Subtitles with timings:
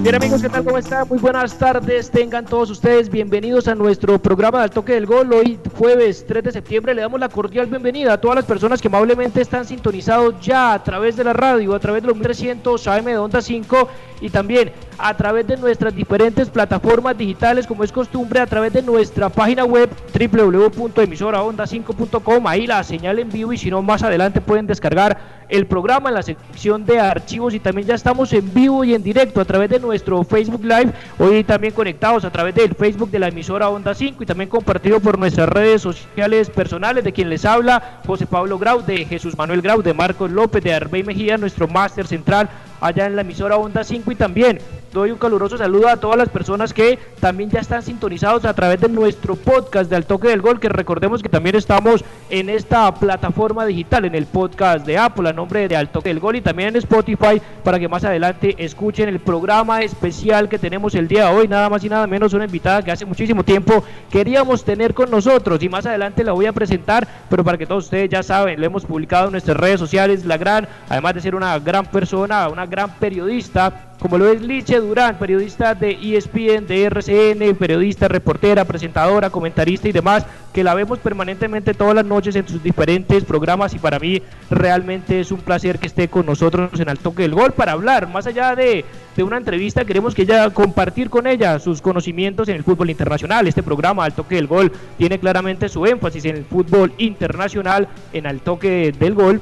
[0.01, 0.63] Bien amigos, ¿qué tal?
[0.63, 1.07] ¿Cómo están?
[1.07, 5.31] Muy buenas tardes, tengan todos ustedes bienvenidos a nuestro programa del toque del gol.
[5.31, 8.87] Hoy jueves 3 de septiembre le damos la cordial bienvenida a todas las personas que
[8.87, 13.05] amablemente están sintonizados ya a través de la radio, a través de los 1300 AM
[13.05, 13.89] de Onda 5
[14.21, 18.81] y también a través de nuestras diferentes plataformas digitales, como es costumbre, a través de
[18.81, 22.47] nuestra página web www.emisoraonda5.com.
[22.47, 26.15] Ahí la señal en vivo y si no, más adelante pueden descargar el programa en
[26.15, 29.69] la sección de archivos y también ya estamos en vivo y en directo a través
[29.69, 30.93] de nuestro Facebook Live.
[31.19, 35.01] Hoy también conectados a través del Facebook de la emisora Onda 5 y también compartido
[35.01, 39.61] por nuestras redes sociales personales de quien les habla, José Pablo Grau, de Jesús Manuel
[39.61, 42.47] Grau, de Marcos López, de Arbey Mejía, nuestro máster central
[42.81, 44.59] allá en la emisora Onda 5 y también
[44.91, 48.81] doy un caluroso saludo a todas las personas que también ya están sintonizados a través
[48.81, 52.93] de nuestro podcast de Al Toque del Gol, que recordemos que también estamos en esta
[52.93, 56.41] plataforma digital, en el podcast de Apple, a nombre de Al Toque del Gol y
[56.41, 61.29] también en Spotify, para que más adelante escuchen el programa especial que tenemos el día
[61.29, 64.93] de hoy, nada más y nada menos una invitada que hace muchísimo tiempo queríamos tener
[64.93, 68.23] con nosotros y más adelante la voy a presentar, pero para que todos ustedes ya
[68.23, 71.85] saben, lo hemos publicado en nuestras redes sociales, la gran, además de ser una gran
[71.85, 78.07] persona, una gran periodista, como lo es Liche Durán, periodista de ESPN, de RCN, periodista,
[78.07, 83.25] reportera, presentadora, comentarista y demás, que la vemos permanentemente todas las noches en sus diferentes
[83.25, 87.23] programas y para mí realmente es un placer que esté con nosotros en Al Toque
[87.23, 91.27] del Gol para hablar, más allá de, de una entrevista, queremos que ella compartir con
[91.27, 93.47] ella sus conocimientos en el fútbol internacional.
[93.47, 98.25] Este programa Al Toque del Gol tiene claramente su énfasis en el fútbol internacional, en
[98.25, 99.41] Al Toque del Gol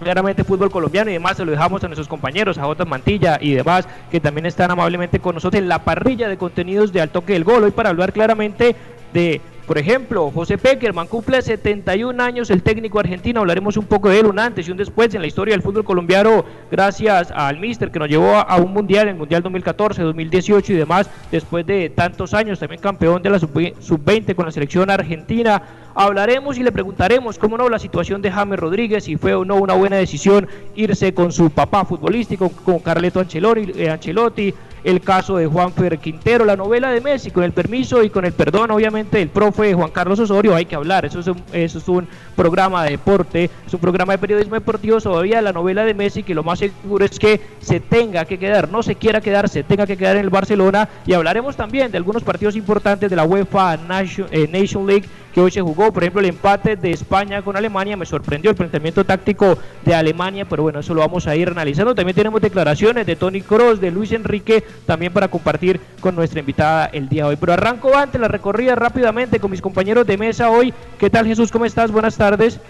[0.00, 2.84] claramente fútbol colombiano y demás se lo dejamos a nuestros compañeros, a J.
[2.84, 7.00] Mantilla y demás, que también están amablemente con nosotros en la parrilla de contenidos de
[7.00, 8.76] Al Toque del Gol, hoy para hablar claramente
[9.12, 14.20] de por ejemplo, José Peckerman cumple 71 años, el técnico argentino, hablaremos un poco de
[14.20, 17.90] él, un antes y un después en la historia del fútbol colombiano, gracias al Mister
[17.90, 22.34] que nos llevó a, un mundial, el Mundial 2014, 2018 y demás, después de tantos
[22.34, 25.62] años, también campeón de la sub-20 con la selección argentina.
[25.94, 29.56] Hablaremos y le preguntaremos cómo no la situación de James Rodríguez, si fue o no
[29.56, 34.52] una buena decisión irse con su papá futbolístico, con Carleto Ancelotti, eh, Ancelotti
[34.84, 38.24] el caso de Juan Fer Quintero, la novela de Messi, con el permiso y con
[38.26, 42.06] el perdón, obviamente, del profe Juan Carlos Osorio, hay que hablar, eso es un,
[42.36, 46.34] programa de deporte, es un programa de periodismo deportivo, todavía la novela de Messi, que
[46.34, 49.86] lo más seguro es que se tenga que quedar, no se quiera quedar, se tenga
[49.86, 53.78] que quedar en el Barcelona, y hablaremos también de algunos partidos importantes de la UEFA
[53.78, 57.56] Nation, eh, Nation League, que hoy se jugó, por ejemplo, el empate de España con
[57.56, 61.48] Alemania, me sorprendió el planteamiento táctico de Alemania, pero bueno, eso lo vamos a ir
[61.48, 61.92] analizando.
[61.92, 66.86] También tenemos declaraciones de Tony Cross, de Luis Enrique, también para compartir con nuestra invitada
[66.86, 67.36] el día de hoy.
[67.36, 70.72] Pero arranco antes la recorrida rápidamente con mis compañeros de mesa hoy.
[71.00, 71.50] ¿Qué tal Jesús?
[71.50, 71.90] ¿Cómo estás?
[71.90, 72.60] Buenas tardes.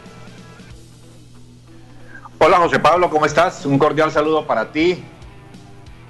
[2.38, 3.66] Hola José Pablo, ¿cómo estás?
[3.66, 5.04] Un cordial saludo para ti,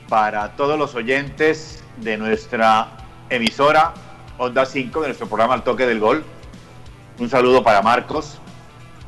[0.08, 2.88] para todos los oyentes de nuestra
[3.28, 3.92] emisora
[4.38, 6.24] Onda 5, de nuestro programa Al Toque del Gol.
[7.16, 8.38] Un saludo para Marcos,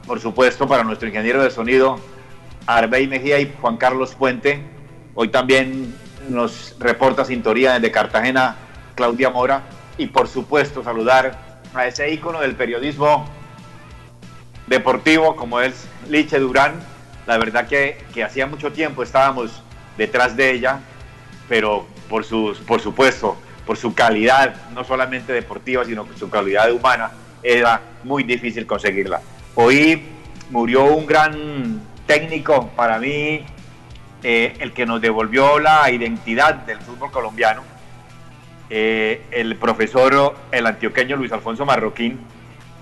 [0.07, 1.99] por supuesto para nuestro ingeniero de sonido
[2.65, 4.63] Arbey Mejía y Juan Carlos Puente.
[5.17, 5.93] Hoy también
[6.29, 8.55] nos reporta sintonía desde Cartagena
[8.95, 9.63] Claudia Mora
[9.99, 13.29] y por supuesto saludar a ese ícono del periodismo
[14.69, 16.75] deportivo como es Liche Durán.
[17.27, 19.63] La verdad que, que hacía mucho tiempo estábamos
[19.99, 20.79] detrás de ella,
[21.49, 23.37] pero por, sus, por supuesto,
[23.67, 27.11] por su calidad, no solamente deportiva, sino por su calidad humana,
[27.47, 29.21] era muy difícil conseguirla.
[29.55, 30.03] Hoy
[30.51, 33.45] murió un gran técnico para mí,
[34.23, 37.63] eh, el que nos devolvió la identidad del fútbol colombiano,
[38.69, 42.19] eh, el profesor, el antioqueño Luis Alfonso Marroquín.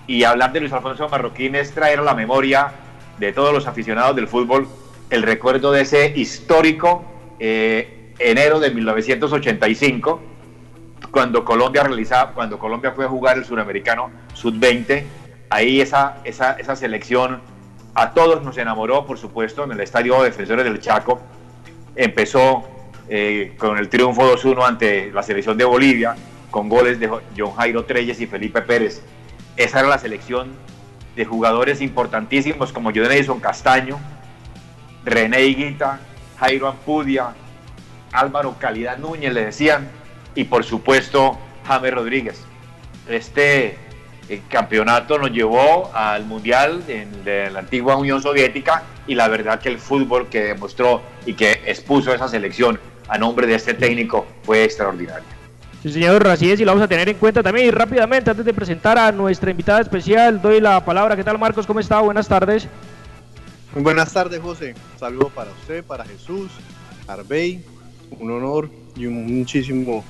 [0.07, 2.73] Y hablar de Luis Alfonso Marroquín es traer a la memoria
[3.19, 4.69] de todos los aficionados del fútbol
[5.11, 7.05] el recuerdo de ese histórico
[7.39, 10.23] eh, enero de 1985,
[11.15, 15.05] cuando Colombia realizaba, cuando Colombia fue a jugar el suramericano sub-20,
[15.49, 17.41] ahí esa, esa, esa selección
[17.95, 21.21] a todos nos enamoró, por supuesto, en el Estadio Defensores del Chaco.
[21.95, 22.65] Empezó
[23.09, 26.17] eh, con el triunfo 2-1 ante la selección de Bolivia,
[26.51, 27.09] con goles de
[27.39, 29.01] John Jairo Treyes y Felipe Pérez.
[29.57, 30.51] Esa era la selección
[31.15, 34.01] de jugadores importantísimos como John Castaño,
[35.05, 36.01] René Higuita,
[36.41, 37.35] Jairo Ampudia,
[38.11, 39.89] Álvaro Calidad Núñez, le decían,
[40.35, 42.41] y por supuesto James Rodríguez.
[43.09, 43.77] Este
[44.29, 49.61] eh, campeonato nos llevó al Mundial en, de la antigua Unión Soviética y la verdad
[49.61, 54.27] que el fútbol que demostró y que expuso esa selección a nombre de este técnico
[54.43, 55.35] fue extraordinario.
[55.83, 57.67] Sí, señor, así es, y lo vamos a tener en cuenta también.
[57.67, 61.15] Y rápidamente, antes de presentar a nuestra invitada especial, doy la palabra.
[61.15, 61.67] ¿Qué tal, Marcos?
[61.67, 62.01] ¿Cómo está?
[62.01, 62.67] Buenas tardes.
[63.75, 64.75] Muy buenas tardes, José.
[64.95, 66.51] Un saludo para usted, para Jesús,
[67.07, 67.63] Arbey.
[68.19, 70.03] Un honor y un muchísimo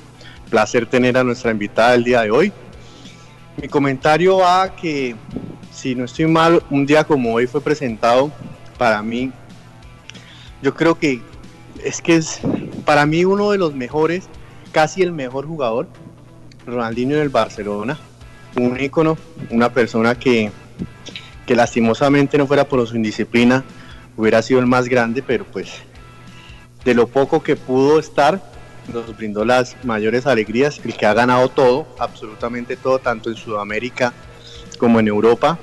[0.55, 2.53] placer tener a nuestra invitada el día de hoy.
[3.61, 5.17] Mi comentario va que,
[5.73, 8.31] si no estoy mal, un día como hoy fue presentado
[8.79, 9.33] para mí.
[10.63, 11.21] Yo creo que
[11.83, 12.39] es que es
[12.85, 14.29] para mí uno de los mejores
[14.71, 15.89] casi el mejor jugador,
[16.65, 17.99] Ronaldinho del Barcelona,
[18.57, 19.19] un ícono,
[19.51, 20.53] una persona que,
[21.47, 23.65] que lastimosamente no fuera por su indisciplina,
[24.17, 25.73] hubiera sido el más grande, pero pues
[26.85, 28.54] de lo poco que pudo estar,
[28.93, 34.13] nos brindó las mayores alegrías, el que ha ganado todo, absolutamente todo, tanto en Sudamérica
[34.79, 35.59] como en Europa.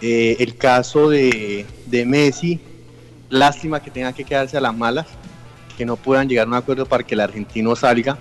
[0.00, 2.60] Eh, el caso de, de Messi,
[3.28, 5.06] lástima que tenga que quedarse a las malas,
[5.76, 8.18] que no puedan llegar a un acuerdo para que el argentino salga.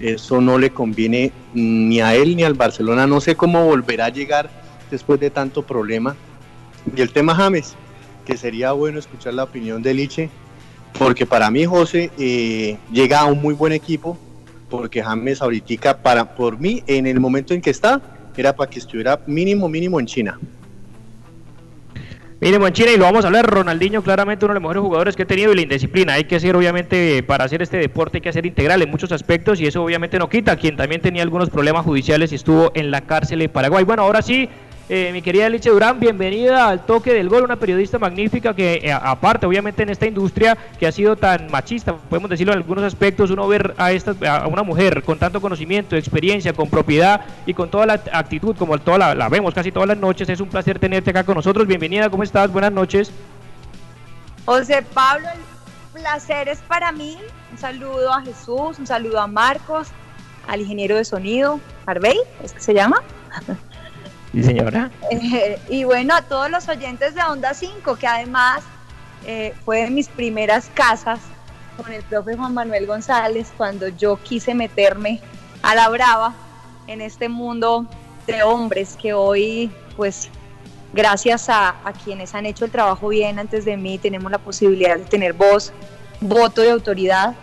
[0.00, 3.06] Eso no le conviene ni a él ni al Barcelona.
[3.06, 4.50] No sé cómo volverá a llegar
[4.90, 6.16] después de tanto problema.
[6.96, 7.74] Y el tema James,
[8.24, 10.30] que sería bueno escuchar la opinión de Liche,
[10.98, 14.18] porque para mí José eh, llega a un muy buen equipo,
[14.68, 18.00] porque James ahorita, para, por mí, en el momento en que está,
[18.40, 20.38] era para que estuviera mínimo, mínimo en China.
[22.40, 25.14] Mínimo en China y lo vamos a hablar, Ronaldinho claramente uno de los mejores jugadores
[25.14, 26.14] que ha tenido y la indisciplina.
[26.14, 29.60] Hay que ser obviamente, para hacer este deporte hay que ser integral en muchos aspectos
[29.60, 33.02] y eso obviamente no quita, quien también tenía algunos problemas judiciales y estuvo en la
[33.02, 33.84] cárcel en Paraguay.
[33.84, 34.48] Bueno, ahora sí,
[34.92, 38.92] eh, mi querida Liche Durán, bienvenida al Toque del Gol, una periodista magnífica que, eh,
[38.92, 43.30] aparte, obviamente, en esta industria que ha sido tan machista, podemos decirlo en algunos aspectos,
[43.30, 47.70] uno ver a, esta, a una mujer con tanto conocimiento, experiencia, con propiedad y con
[47.70, 51.10] toda la actitud, como toda la, vemos casi todas las noches, es un placer tenerte
[51.10, 51.68] acá con nosotros.
[51.68, 52.50] Bienvenida, ¿cómo estás?
[52.50, 53.12] Buenas noches.
[54.44, 57.16] José Pablo, el placer es para mí.
[57.52, 59.86] Un saludo a Jesús, un saludo a Marcos,
[60.48, 63.00] al ingeniero de sonido, Harvey, ¿es que se llama?
[64.32, 64.90] Sí, señora.
[65.10, 68.62] Eh, y bueno, a todos los oyentes de Onda 5, que además
[69.26, 71.18] eh, fue de mis primeras casas
[71.76, 75.20] con el profe Juan Manuel González cuando yo quise meterme
[75.62, 76.34] a la brava
[76.86, 77.86] en este mundo
[78.26, 80.28] de hombres que hoy, pues,
[80.92, 84.96] gracias a, a quienes han hecho el trabajo bien antes de mí, tenemos la posibilidad
[84.96, 85.72] de tener voz,
[86.20, 87.34] voto y autoridad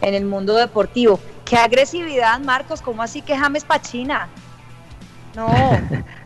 [0.00, 1.20] en el mundo deportivo.
[1.44, 4.28] Qué agresividad, Marcos, ¿cómo así que James Pachina?
[5.34, 5.48] No.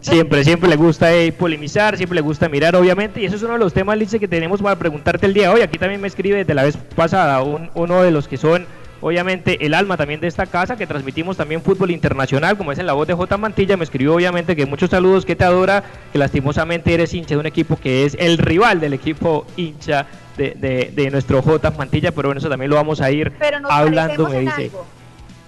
[0.00, 3.54] Siempre, siempre le gusta eh, polemizar, siempre le gusta mirar, obviamente, y eso es uno
[3.54, 5.60] de los temas, Lice, que tenemos para preguntarte el día de hoy.
[5.62, 8.66] Aquí también me escribe desde la vez pasada uno de los que son,
[9.00, 12.86] obviamente, el alma también de esta casa, que transmitimos también fútbol internacional, como es en
[12.86, 13.36] la voz de J.
[13.36, 13.76] Mantilla.
[13.76, 17.46] Me escribió, obviamente, que muchos saludos, que te adora, que lastimosamente eres hincha de un
[17.46, 21.70] equipo que es el rival del equipo hincha de, de, nuestro J.
[21.72, 23.32] Mantilla, pero bueno, eso también lo vamos a ir
[23.68, 24.70] hablando, me dice.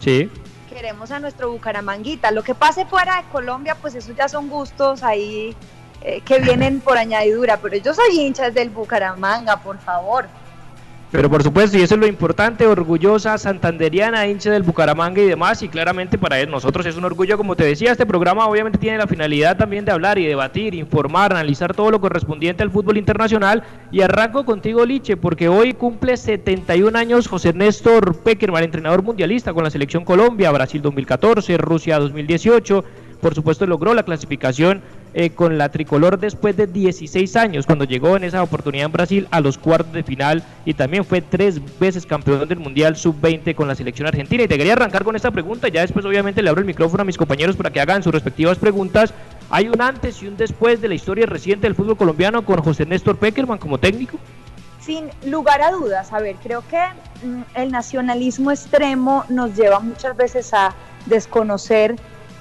[0.01, 0.31] Sí
[0.77, 2.31] queremos a nuestro Bucaramanguita.
[2.33, 5.57] Lo que pase fuera de Colombia, pues eso ya son gustos ahí
[6.03, 10.27] eh, que vienen por añadidura, pero yo soy hincha del Bucaramanga, por favor.
[11.17, 15.63] Pero por supuesto, y eso es lo importante, orgullosa, santanderiana, hincha del Bucaramanga y demás,
[15.63, 19.07] y claramente para nosotros es un orgullo, como te decía, este programa obviamente tiene la
[19.07, 24.03] finalidad también de hablar y debatir, informar, analizar todo lo correspondiente al fútbol internacional, y
[24.03, 29.71] arranco contigo, Liche, porque hoy cumple 71 años José Néstor Peckerman, entrenador mundialista con la
[29.71, 32.85] selección Colombia, Brasil 2014, Rusia 2018,
[33.27, 38.17] por supuesto logró la clasificación eh, con la tricolor después de 16 años, cuando llegó
[38.17, 42.07] en esa oportunidad en Brasil a los cuartos de final y también fue tres veces
[42.07, 44.45] campeón del Mundial Sub-20 con la selección argentina.
[44.45, 47.05] Y te quería arrancar con esta pregunta, ya después obviamente le abro el micrófono a
[47.05, 49.13] mis compañeros para que hagan sus respectivas preguntas.
[49.51, 52.87] ¿Hay un antes y un después de la historia reciente del fútbol colombiano con José
[52.87, 54.21] Néstor Peckerman como técnico?
[54.79, 56.81] Sin lugar a dudas, a ver, creo que
[57.27, 61.97] mm, el nacionalismo extremo nos lleva muchas veces a desconocer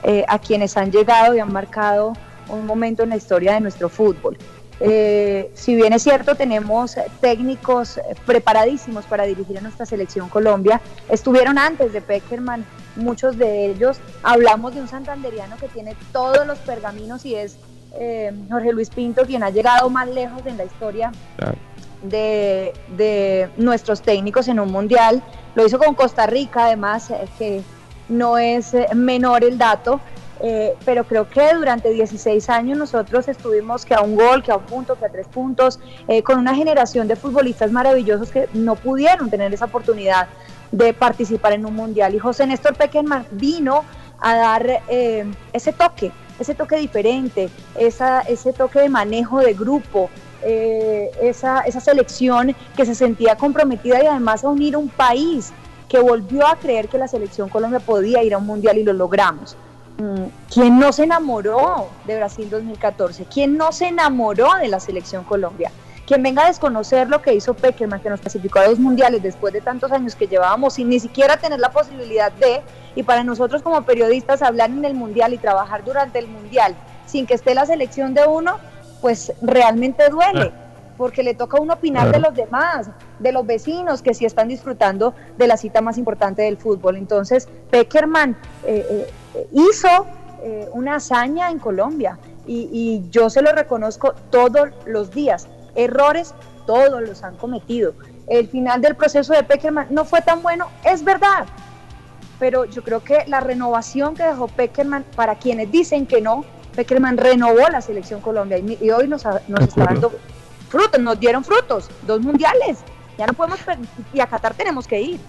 [0.08, 2.14] eh, a quienes han llegado y han marcado
[2.50, 4.38] un momento en la historia de nuestro fútbol.
[4.80, 11.58] Eh, si bien es cierto, tenemos técnicos preparadísimos para dirigir a nuestra selección Colombia, estuvieron
[11.58, 13.98] antes de Peckerman, muchos de ellos.
[14.22, 17.58] Hablamos de un santanderiano que tiene todos los pergaminos y es
[17.98, 21.12] eh, Jorge Luis Pinto, quien ha llegado más lejos en la historia
[22.04, 25.24] de, de, nuestros técnicos en un mundial.
[25.56, 27.62] Lo hizo con Costa Rica, además, eh, que
[28.10, 30.00] no es menor el dato.
[30.42, 34.58] Eh, pero creo que durante 16 años nosotros estuvimos que a un gol, que a
[34.58, 38.76] un punto, que a tres puntos, eh, con una generación de futbolistas maravillosos que no
[38.76, 40.28] pudieron tener esa oportunidad
[40.72, 42.14] de participar en un mundial.
[42.16, 43.86] Y José Néstor Peckerman vino
[44.20, 50.10] a dar eh, ese toque, ese toque diferente, ese toque de manejo de grupo,
[50.44, 55.54] esa, esa selección que se sentía comprometida y además a unir un país
[55.88, 58.94] que volvió a creer que la selección Colombia podía ir a un mundial y lo
[58.94, 59.56] logramos.
[59.98, 63.26] Mm, ¿Quién no se enamoró de Brasil 2014?
[63.26, 65.72] ¿Quién no se enamoró de la selección Colombia?
[66.06, 69.54] Quien venga a desconocer lo que hizo Peckerman, que nos clasificó a dos mundiales después
[69.54, 72.62] de tantos años que llevábamos sin ni siquiera tener la posibilidad de,
[72.96, 76.76] y para nosotros como periodistas hablar en el mundial y trabajar durante el mundial
[77.06, 78.58] sin que esté la selección de uno,
[79.02, 80.52] pues realmente duele.
[80.54, 80.65] Ah
[80.98, 84.48] porque le toca a uno opinar de los demás, de los vecinos que sí están
[84.48, 86.98] disfrutando de la cita más importante del fútbol.
[86.98, 89.88] Entonces, Peckerman eh, eh, hizo
[90.42, 95.48] eh, una hazaña en Colombia y, yo se lo reconozco todos los días.
[95.74, 96.34] Errores,
[96.68, 97.94] todos los han cometido.
[98.28, 101.46] El final del proceso de Peckerman no fue tan bueno, es verdad,
[102.40, 107.18] pero yo creo que la renovación que dejó Peckerman, para quienes dicen que no, Peckerman
[107.18, 110.12] renovó la selección Colombia y, hoy nos, nos está dando
[110.76, 112.80] frutos, nos dieron frutos, dos mundiales.
[113.18, 113.60] Ya no podemos,
[114.14, 115.20] y a Qatar tenemos que ir.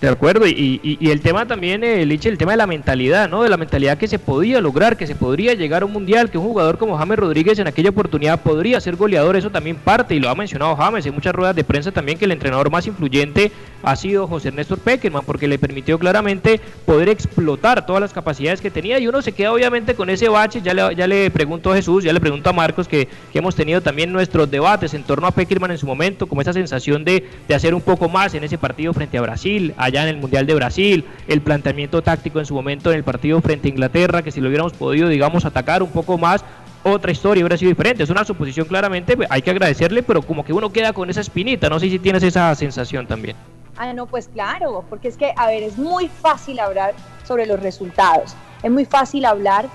[0.00, 3.42] De acuerdo, y, el tema también, eh, el tema de la mentalidad, ¿no?
[3.42, 6.38] De la mentalidad que se podía lograr, que se podría llegar a un mundial, que
[6.38, 10.20] un jugador como James Rodríguez en aquella oportunidad podría ser goleador, eso también parte, y
[10.20, 13.52] lo ha mencionado James en muchas ruedas de prensa también, que el entrenador más influyente
[13.82, 18.70] ha sido José Néstor Peckerman, porque le permitió claramente poder explotar todas las capacidades que
[18.70, 21.76] tenía, y uno se queda obviamente con ese bache, ya le, ya le pregunto a
[21.76, 25.26] Jesús, ya le pregunto a Marcos, que, que hemos tenido también nuestros debates en torno
[25.26, 28.44] a Peckerman en su momento, como esa sensación de, de hacer un poco más en
[28.44, 32.46] ese partido frente a Brasil, allá en el Mundial de Brasil, el planteamiento táctico en
[32.46, 35.82] su momento en el partido frente a Inglaterra, que si lo hubiéramos podido, digamos, atacar
[35.82, 36.44] un poco más,
[36.82, 38.02] otra historia hubiera sido diferente.
[38.02, 41.68] Es una suposición claramente, hay que agradecerle, pero como que uno queda con esa espinita,
[41.68, 43.36] no sé si tienes esa sensación también.
[43.76, 46.94] Ah, no, pues claro, porque es que, a ver, es muy fácil hablar
[47.24, 49.66] sobre los resultados, es muy fácil hablar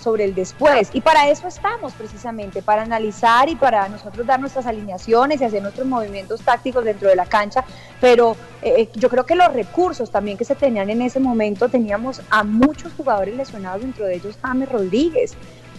[0.00, 0.90] sobre el después.
[0.92, 5.62] Y para eso estamos precisamente, para analizar y para nosotros dar nuestras alineaciones y hacer
[5.62, 7.64] nuestros movimientos tácticos dentro de la cancha.
[8.00, 11.68] Pero eh, eh, yo creo que los recursos también que se tenían en ese momento,
[11.68, 15.34] teníamos a muchos jugadores lesionados, dentro de ellos James Rodríguez.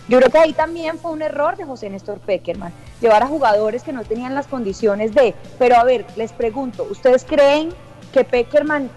[0.07, 2.71] Yo creo que ahí también fue un error de José Néstor Peckerman,
[3.01, 7.25] llevar a jugadores que no tenían las condiciones de, pero a ver, les pregunto, ¿ustedes
[7.25, 7.69] creen
[8.13, 8.91] que Peckerman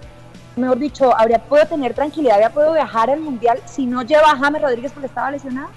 [0.58, 4.36] mejor dicho, habría podido tener tranquilidad, habría podido viajar al Mundial si no lleva a
[4.36, 5.68] James Rodríguez porque estaba lesionado.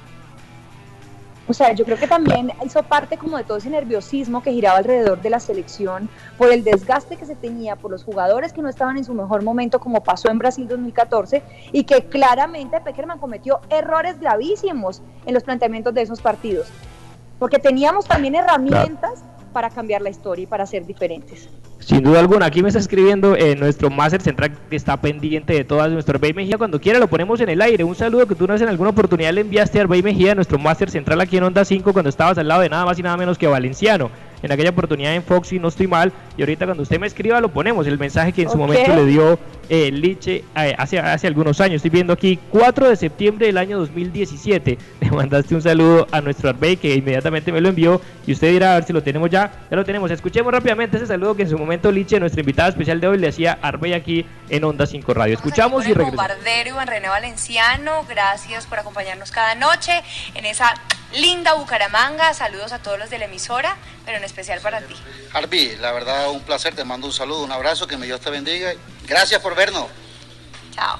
[1.47, 4.77] O sea, yo creo que también hizo parte como de todo ese nerviosismo que giraba
[4.77, 6.07] alrededor de la selección
[6.37, 9.43] por el desgaste que se tenía por los jugadores que no estaban en su mejor
[9.43, 15.43] momento como pasó en Brasil 2014 y que claramente Peckerman cometió errores gravísimos en los
[15.43, 16.69] planteamientos de esos partidos.
[17.37, 21.49] Porque teníamos también herramientas para cambiar la historia y para ser diferentes.
[21.79, 25.63] Sin duda alguna, aquí me está escribiendo eh, nuestro máster central que está pendiente de
[25.63, 26.57] todas nuestro Arbey Mejía.
[26.57, 27.83] Cuando quiera lo ponemos en el aire.
[27.83, 30.91] Un saludo que tú no en alguna oportunidad le enviaste a Arbey Mejía, nuestro máster
[30.91, 33.37] central aquí en Onda 5, cuando estabas al lado de nada más y nada menos
[33.37, 34.11] que Valenciano
[34.41, 36.11] en aquella oportunidad en Fox y no estoy mal.
[36.37, 39.05] Y ahorita cuando usted me escriba lo ponemos, el mensaje que en su momento le
[39.05, 41.77] dio eh, Liche eh, hace, hace algunos años.
[41.77, 44.77] Estoy viendo aquí 4 de septiembre del año 2017.
[44.99, 48.73] Le mandaste un saludo a nuestro Arbey que inmediatamente me lo envió y usted dirá
[48.73, 49.51] a ver si lo tenemos ya.
[49.69, 50.11] Ya lo tenemos.
[50.11, 53.29] Escuchemos rápidamente ese saludo que en su momento Liche, nuestra invitada especial de hoy, le
[53.29, 55.35] hacía a Arbey aquí en Onda 5 Radio.
[55.35, 56.17] Escuchamos y regresamos.
[56.17, 59.93] Bombardero Iván René Valenciano, gracias por acompañarnos cada noche
[60.35, 60.73] en esa
[61.13, 62.33] linda Bucaramanga.
[62.33, 64.95] Saludos a todos los de la emisora, pero en especial para ti.
[65.33, 68.29] Harvey, la verdad un placer, te mando un saludo, un abrazo, que me Dios te
[68.29, 68.73] bendiga.
[69.07, 69.87] Gracias por vernos.
[70.71, 70.99] Chao.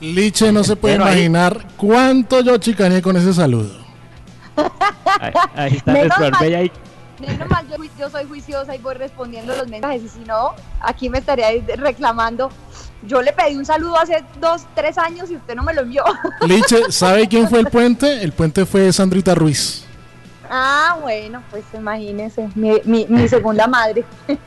[0.00, 3.82] Liche no se puede imaginar cuánto yo chicané con ese saludo.
[5.54, 6.72] Ahí, está nuestro ahí.
[7.20, 10.02] Menos mal, yo, yo, soy juiciosa y voy respondiendo los mensajes.
[10.02, 12.50] Y si no, aquí me estaría reclamando.
[13.06, 16.04] Yo le pedí un saludo hace dos, tres años y usted no me lo envió.
[16.46, 18.22] Liche, ¿sabe quién fue el puente?
[18.22, 19.84] El puente fue Sandrita Ruiz.
[20.54, 24.04] Ah, bueno, pues imagínense, mi, mi, mi segunda madre.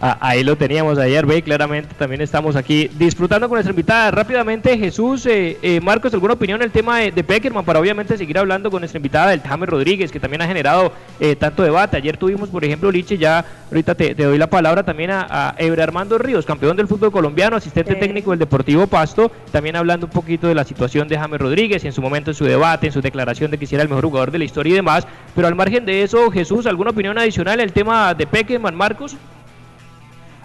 [0.00, 4.10] Ah, ahí lo teníamos ayer, ve, claramente también estamos aquí disfrutando con nuestra invitada.
[4.10, 8.18] Rápidamente, Jesús, eh, eh, Marcos, ¿alguna opinión en el tema de, de, Peckerman para obviamente
[8.18, 11.96] seguir hablando con nuestra invitada, del James Rodríguez, que también ha generado eh, tanto debate?
[11.96, 15.54] Ayer tuvimos, por ejemplo, Liche, ya ahorita te, te doy la palabra también a, a
[15.58, 20.12] Ebre Armando Ríos, campeón del fútbol colombiano, asistente técnico del Deportivo Pasto, también hablando un
[20.12, 22.92] poquito de la situación de James Rodríguez y en su momento en su debate, en
[22.92, 25.06] su declaración de que era el mejor jugador de la historia y demás.
[25.34, 29.16] Pero al margen de eso, Jesús, ¿alguna opinión adicional el tema de Peckerman, Marcos?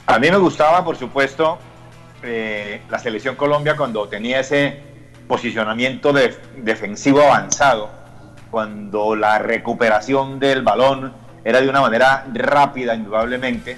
[0.07, 1.59] A mí me gustaba, por supuesto,
[2.23, 4.81] eh, la selección Colombia cuando tenía ese
[5.27, 7.91] posicionamiento de, defensivo avanzado,
[8.49, 13.77] cuando la recuperación del balón era de una manera rápida, indudablemente,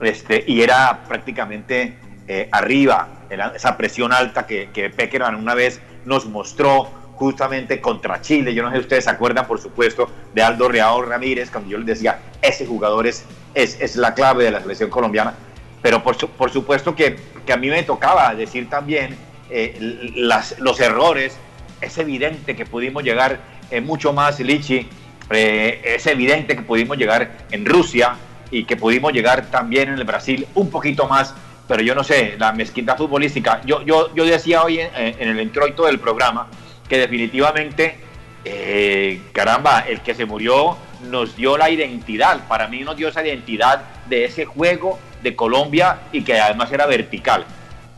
[0.00, 3.08] este, y era prácticamente eh, arriba,
[3.56, 8.54] esa presión alta que, que Peckerman una vez nos mostró justamente contra Chile.
[8.54, 11.78] Yo no sé si ustedes se acuerdan, por supuesto, de Aldo Reao Ramírez, cuando yo
[11.78, 15.34] les decía, ese jugador es, es, es la clave de la selección colombiana.
[15.82, 17.16] Pero por, por supuesto que,
[17.46, 19.16] que, a mí me tocaba decir también
[19.50, 21.36] eh, las, los errores.
[21.80, 23.40] Es evidente que pudimos llegar
[23.70, 24.88] eh, mucho más, Lichi.
[25.30, 28.16] Eh, es evidente que pudimos llegar en Rusia
[28.50, 31.34] y que pudimos llegar también en el Brasil un poquito más.
[31.68, 33.60] Pero yo no sé, la mezquindad futbolística.
[33.64, 36.48] Yo, yo, yo decía hoy en, en el introito del programa
[36.88, 37.96] que definitivamente,
[38.44, 40.76] eh, caramba, el que se murió
[41.10, 46.00] nos dio la identidad, para mí nos dio esa identidad de ese juego de Colombia
[46.12, 47.44] y que además era vertical.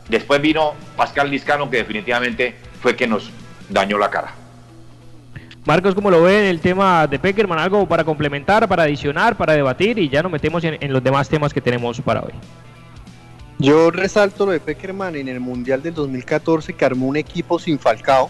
[0.09, 3.29] Después vino Pascal Liscano, que definitivamente fue que nos
[3.69, 4.33] dañó la cara.
[5.65, 7.59] Marcos, ¿cómo lo ve en el tema de Peckerman?
[7.59, 9.99] ¿Algo para complementar, para adicionar, para debatir?
[9.99, 12.31] Y ya nos metemos en, en los demás temas que tenemos para hoy.
[13.59, 17.79] Yo resalto lo de Peckerman en el Mundial del 2014, que armó un equipo sin
[17.79, 18.29] Falcao,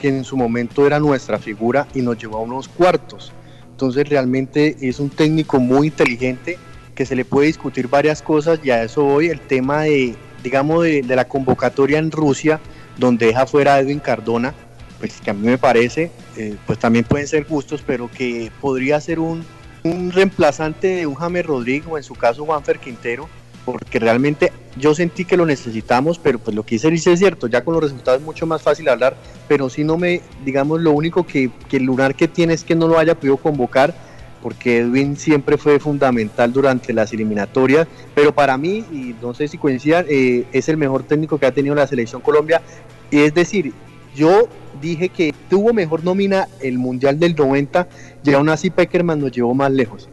[0.00, 3.32] que en su momento era nuestra figura y nos llevó a unos cuartos.
[3.70, 6.58] Entonces realmente es un técnico muy inteligente
[6.94, 10.84] que se le puede discutir varias cosas y a eso hoy el tema de, digamos,
[10.84, 12.60] de, la convocatoria en Rusia,
[12.96, 14.54] donde deja fuera a Edwin Cardona,
[14.98, 18.98] pues que a mí me parece, eh, pues también pueden ser gustos, pero que podría
[19.00, 19.44] ser un,
[19.84, 23.28] un reemplazante de un James Rodríguez o en su caso Juanfer Quintero,
[23.66, 27.48] porque realmente yo sentí que lo necesitamos, pero pues lo que hice dice es cierto,
[27.48, 29.16] ya con los resultados es mucho más fácil hablar,
[29.48, 32.76] pero si no me, digamos, lo único que, que el lugar que tiene es que
[32.76, 33.92] no lo haya podido convocar,
[34.40, 39.58] porque Edwin siempre fue fundamental durante las eliminatorias, pero para mí, y no sé si
[39.58, 42.62] coincidan, eh, es el mejor técnico que ha tenido la selección Colombia,
[43.10, 43.72] es decir,
[44.14, 44.48] yo
[44.80, 47.88] dije que tuvo mejor nómina el Mundial del 90
[48.22, 50.08] y aún así Peckerman nos llevó más lejos.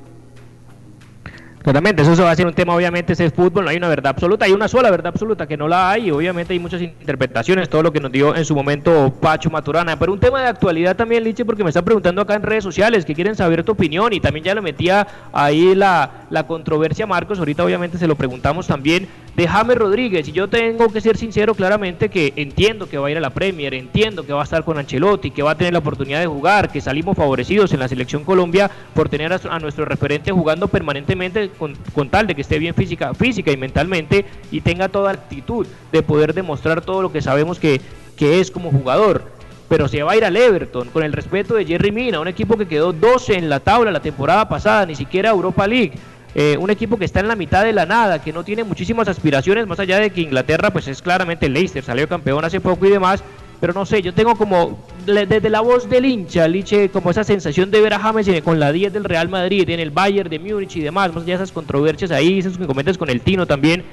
[1.64, 4.08] Claramente, eso va a ser un tema, obviamente, ese es fútbol, no hay una verdad
[4.08, 7.70] absoluta, hay una sola verdad absoluta que no la hay, y obviamente hay muchas interpretaciones,
[7.70, 9.98] todo lo que nos dio en su momento Pacho Maturana.
[9.98, 13.06] Pero un tema de actualidad también, Liche, porque me están preguntando acá en redes sociales
[13.06, 17.40] que quieren saber tu opinión, y también ya le metía ahí la, la controversia, Marcos,
[17.40, 22.10] ahorita obviamente se lo preguntamos también, de Rodríguez, y yo tengo que ser sincero claramente
[22.10, 24.78] que entiendo que va a ir a la Premier, entiendo que va a estar con
[24.78, 28.24] Ancelotti, que va a tener la oportunidad de jugar, que salimos favorecidos en la selección
[28.24, 32.76] Colombia por tener a, nuestro referente jugando permanentemente con, con, tal de que esté bien
[32.76, 37.60] física, física y mentalmente y tenga toda actitud de poder demostrar todo lo que sabemos
[37.60, 37.82] que,
[38.16, 39.34] que es como jugador.
[39.68, 42.58] Pero se va a ir al Everton con el respeto de Jerry Mina, un equipo
[42.58, 45.94] que quedó 12 en la tabla la temporada pasada, ni siquiera Europa League.
[46.36, 49.08] Eh, un equipo que está en la mitad de la nada, que no tiene muchísimas
[49.08, 52.88] aspiraciones, más allá de que Inglaterra pues es claramente el Leicester, salió campeón hace poco
[52.88, 53.24] y demás,
[53.62, 57.70] pero no sé, yo tengo como desde la voz del hincha, Liche, como esa sensación
[57.70, 60.76] de ver a James con la 10 del Real Madrid, en el Bayern de Múnich
[60.76, 63.84] y demás, más allá de esas controversias ahí, esos que comentas con el Tino también,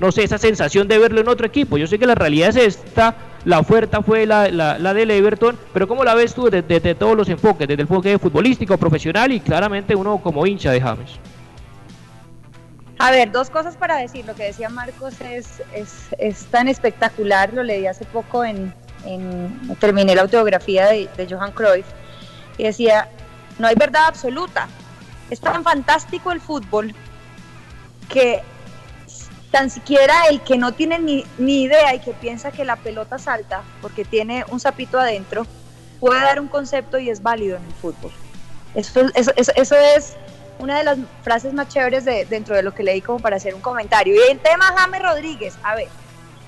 [0.00, 1.78] no sé, esa sensación de verlo en otro equipo.
[1.78, 5.56] Yo sé que la realidad es esta, la oferta fue la, la, la del Everton,
[5.72, 9.30] pero ¿cómo la ves tú desde, desde, todos los enfoques, desde el enfoque futbolístico, profesional
[9.32, 11.18] y claramente uno como hincha de James?
[13.04, 14.24] A ver, dos cosas para decir.
[14.24, 18.72] Lo que decía Marcos es, es, es tan espectacular, lo leí hace poco en,
[19.04, 21.84] en, terminé la autobiografía de, de, Johan Cruyff
[22.56, 23.10] y decía,
[23.58, 24.68] no hay verdad absoluta.
[25.28, 26.94] Es tan fantástico el fútbol
[28.08, 28.40] que
[29.50, 33.18] tan siquiera el que no tiene ni, ni idea y que piensa que la pelota
[33.18, 35.46] salta porque tiene un sapito adentro,
[36.00, 38.12] puede dar un concepto y es válido en el fútbol.
[38.74, 40.16] Eso, eso, eso, eso es
[40.58, 43.54] una de las frases más chéveres de, dentro de lo que leí como para hacer
[43.54, 44.14] un comentario.
[44.14, 45.88] Y el tema James Rodríguez, a ver,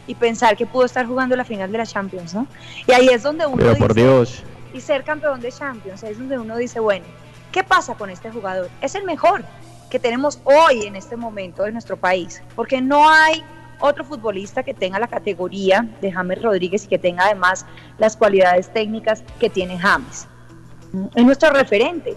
[0.07, 2.47] y pensar que pudo estar jugando la final de la Champions, ¿no?
[2.87, 4.42] Y ahí es donde uno Pero dice, por Dios.
[4.73, 7.05] y ser campeón de Champions, ahí es donde uno dice, bueno,
[7.53, 8.71] ¿qué pasa con este jugador?
[8.81, 9.45] Es el mejor
[9.90, 13.42] que tenemos hoy en este momento en nuestro país, porque no hay
[13.79, 17.66] otro futbolista que tenga la categoría de James Rodríguez y que tenga además
[17.99, 20.27] las cualidades técnicas que tiene James.
[21.14, 22.16] Es nuestro referente.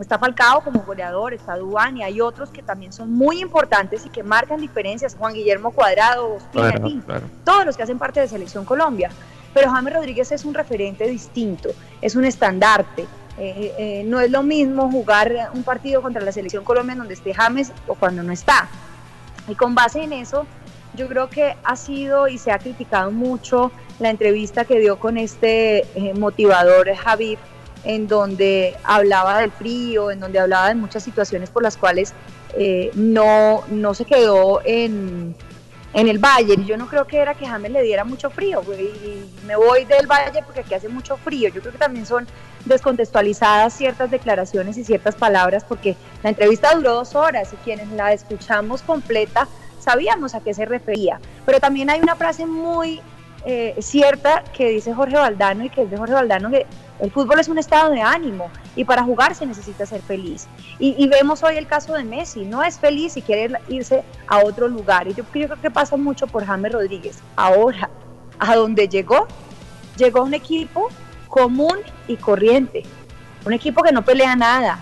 [0.00, 4.08] Está Falcao como goleador, está Dubán y hay otros que también son muy importantes y
[4.08, 5.14] que marcan diferencias.
[5.14, 7.04] Juan Guillermo Cuadrado, en fin,
[7.44, 9.10] todos los que hacen parte de Selección Colombia.
[9.52, 13.06] Pero James Rodríguez es un referente distinto, es un estandarte.
[13.38, 17.14] Eh, eh, no es lo mismo jugar un partido contra la Selección Colombia en donde
[17.14, 18.68] esté James o cuando no está.
[19.48, 20.46] Y con base en eso,
[20.94, 25.18] yo creo que ha sido y se ha criticado mucho la entrevista que dio con
[25.18, 27.38] este eh, motivador Javier,
[27.84, 32.12] en donde hablaba del frío, en donde hablaba de muchas situaciones por las cuales
[32.94, 35.34] no, no se quedó en,
[35.94, 36.56] en el Valle.
[36.66, 40.06] Yo no creo que era que James le diera mucho frío, y me voy del
[40.06, 41.48] Valle porque aquí hace mucho frío.
[41.48, 42.26] Yo creo que también son
[42.64, 48.12] descontextualizadas ciertas declaraciones y ciertas palabras, porque la entrevista duró dos horas y quienes la
[48.12, 51.20] escuchamos completa sabíamos a qué se refería.
[51.46, 53.00] Pero también hay una frase muy
[53.44, 56.66] eh, cierta que dice Jorge Valdano y que es de Jorge Valdano que
[57.00, 60.46] el fútbol es un estado de ánimo y para jugar se necesita ser feliz.
[60.78, 64.68] Y, vemos hoy el caso de Messi, no es feliz y quiere irse a otro
[64.68, 65.08] lugar.
[65.08, 67.18] Y yo, creo que pasa mucho por James Rodríguez.
[67.36, 67.88] Ahora,
[68.38, 69.26] a donde llegó,
[69.96, 70.88] llegó un equipo
[71.28, 72.82] común y corriente.
[73.46, 74.78] Un equipo que no pelea nada,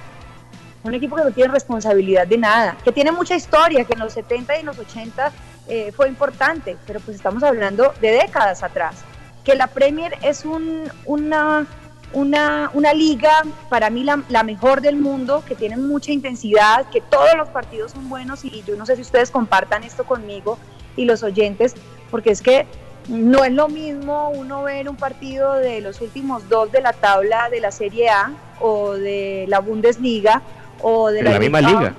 [0.83, 4.13] un equipo que no tiene responsabilidad de nada, que tiene mucha historia, que en los
[4.13, 5.33] 70 y en los 80
[5.69, 8.97] eh, fue importante, pero pues estamos hablando de décadas atrás.
[9.45, 11.67] Que la Premier es un, una,
[12.13, 17.01] una, una, liga, para mí la, la, mejor del mundo, que tiene mucha intensidad, que
[17.01, 20.59] todos los partidos son buenos y yo no sé si ustedes compartan esto conmigo
[20.97, 21.75] y los oyentes,
[22.11, 22.67] porque es que
[23.09, 27.49] no es lo mismo uno ver un partido de los últimos dos de la tabla
[27.51, 30.43] de la Serie A o de la Bundesliga
[30.83, 31.95] o de la, misma liga,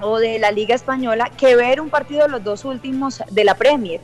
[0.00, 3.54] o de la Liga Española que ver un partido de los dos últimos de la
[3.54, 4.00] Premier.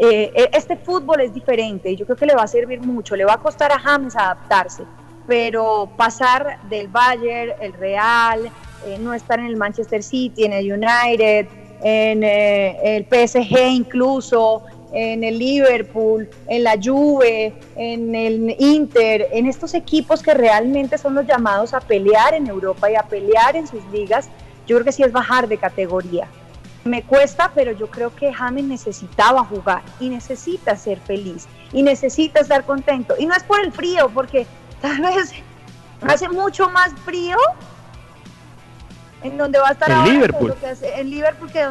[0.00, 3.14] Eh, e, este fútbol es diferente y yo creo que le va a servir mucho,
[3.14, 4.82] le va a costar a James adaptarse,
[5.26, 8.50] pero pasar del Bayern, el Real,
[8.86, 11.46] eh, no estar en el Manchester City, en el United,
[11.82, 19.46] en eh, el PSG incluso, en el Liverpool, en la Juve, en el Inter, en
[19.46, 23.66] estos equipos que realmente son los llamados a pelear en Europa y a pelear en
[23.66, 24.28] sus ligas,
[24.66, 26.26] yo creo que sí es bajar de categoría.
[26.84, 32.40] Me cuesta, pero yo creo que James necesitaba jugar y necesita ser feliz y necesita
[32.40, 33.14] estar contento.
[33.18, 34.46] Y no es por el frío, porque
[34.80, 35.32] tal vez
[36.06, 37.36] hace mucho más frío
[39.22, 40.54] en donde va a estar en Liverpool.
[40.60, 41.66] Que en Liverpool que,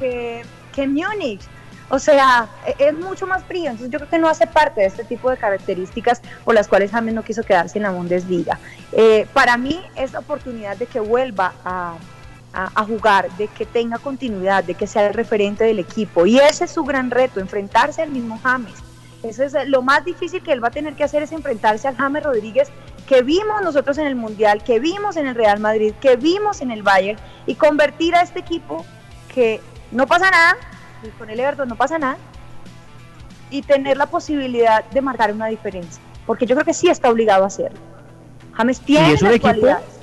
[0.00, 1.42] que, que en Múnich.
[1.90, 4.86] O sea, e-, es mucho más frío, entonces yo creo que no hace parte de
[4.86, 8.58] este tipo de características por las cuales James no quiso quedarse en la Bundesliga.
[8.92, 11.94] Eh, para mí es la oportunidad de que vuelva a,
[12.86, 16.26] jugar, de que tenga continuidad, de que sea el referente del equipo.
[16.26, 18.74] Y ese es su gran reto, enfrentarse al mismo James.
[19.22, 21.96] Eso es lo más difícil que él va a tener que hacer es enfrentarse al
[21.96, 22.70] James Rodríguez
[23.06, 26.70] que vimos nosotros en el Mundial, que vimos en el Real Madrid, que vimos en
[26.70, 28.86] el Bayern y convertir a este equipo
[29.34, 29.60] que
[29.90, 30.56] no pasa nada,
[31.18, 32.16] con el Everton no pasa nada,
[33.50, 37.44] y tener la posibilidad de marcar una diferencia, porque yo creo que sí está obligado
[37.44, 37.78] a hacerlo.
[38.54, 39.99] James tiene las cualidades.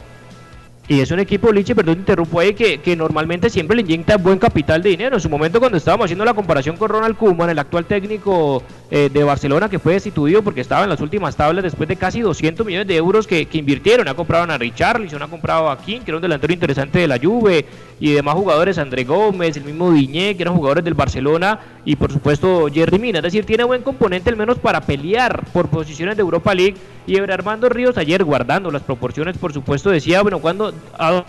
[0.90, 4.40] Y es un equipo, Liche, perdón, interrumpo ahí, que, que normalmente siempre le inyecta buen
[4.40, 5.18] capital de dinero.
[5.18, 9.10] En su momento, cuando estábamos haciendo la comparación con Ronald Koeman, el actual técnico eh,
[9.12, 12.66] de Barcelona, que fue destituido porque estaba en las últimas tablas después de casi 200
[12.66, 14.08] millones de euros que, invirtieron.
[14.08, 17.20] Ha comprado a Richarlison, ha comprado a King, que era un delantero interesante de la
[17.20, 17.66] Juve,
[18.00, 22.12] y demás jugadores, André Gómez, el mismo Diñé, que eran jugadores del Barcelona, y por
[22.12, 23.20] supuesto Jerry Mina.
[23.20, 26.76] Es decir, tiene buen componente al menos para pelear por posiciones de Europa League.
[27.08, 31.24] Y Armando Ríos ayer, guardando las proporciones, por supuesto, decía, bueno, cuando ¿A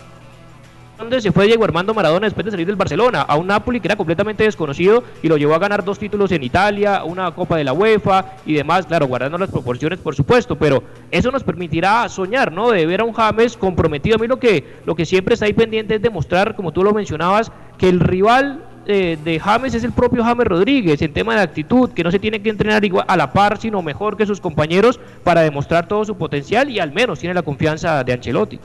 [0.99, 3.21] dónde se fue Diego Armando Maradona después de salir del Barcelona?
[3.21, 6.43] A un Napoli que era completamente desconocido y lo llevó a ganar dos títulos en
[6.43, 10.83] Italia, una Copa de la UEFA y demás, claro, guardando las proporciones por supuesto, pero
[11.09, 12.69] eso nos permitirá soñar, ¿no?
[12.71, 14.17] De ver a un James comprometido.
[14.17, 16.93] A mí lo que, lo que siempre está ahí pendiente es demostrar, como tú lo
[16.93, 21.41] mencionabas, que el rival eh, de James es el propio James Rodríguez en tema de
[21.41, 24.41] actitud, que no se tiene que entrenar igual a la par, sino mejor que sus
[24.41, 28.59] compañeros para demostrar todo su potencial y al menos tiene la confianza de Ancelotti.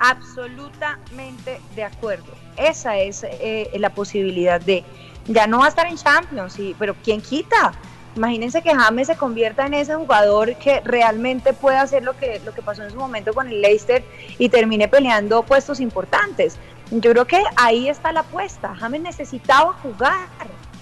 [0.00, 2.32] Absolutamente de acuerdo.
[2.56, 4.82] Esa es eh, la posibilidad de,
[5.26, 7.72] ya no va a estar en Champions, sí, pero ¿quién quita?
[8.16, 12.52] Imagínense que James se convierta en ese jugador que realmente puede hacer lo que, lo
[12.52, 14.02] que pasó en su momento con el Leicester
[14.38, 16.56] y termine peleando puestos importantes.
[16.90, 18.74] Yo creo que ahí está la apuesta.
[18.74, 20.26] James necesitaba jugar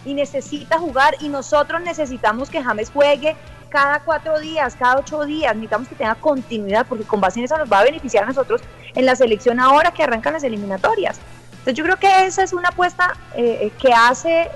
[0.04, 3.36] y necesita jugar y nosotros necesitamos que James juegue
[3.68, 7.58] cada cuatro días, cada ocho días, necesitamos que tenga continuidad porque con base en eso
[7.58, 8.62] nos va a beneficiar a nosotros
[8.94, 11.18] en la selección ahora que arrancan las eliminatorias.
[11.50, 14.48] Entonces yo creo que esa es una apuesta eh, eh, que hace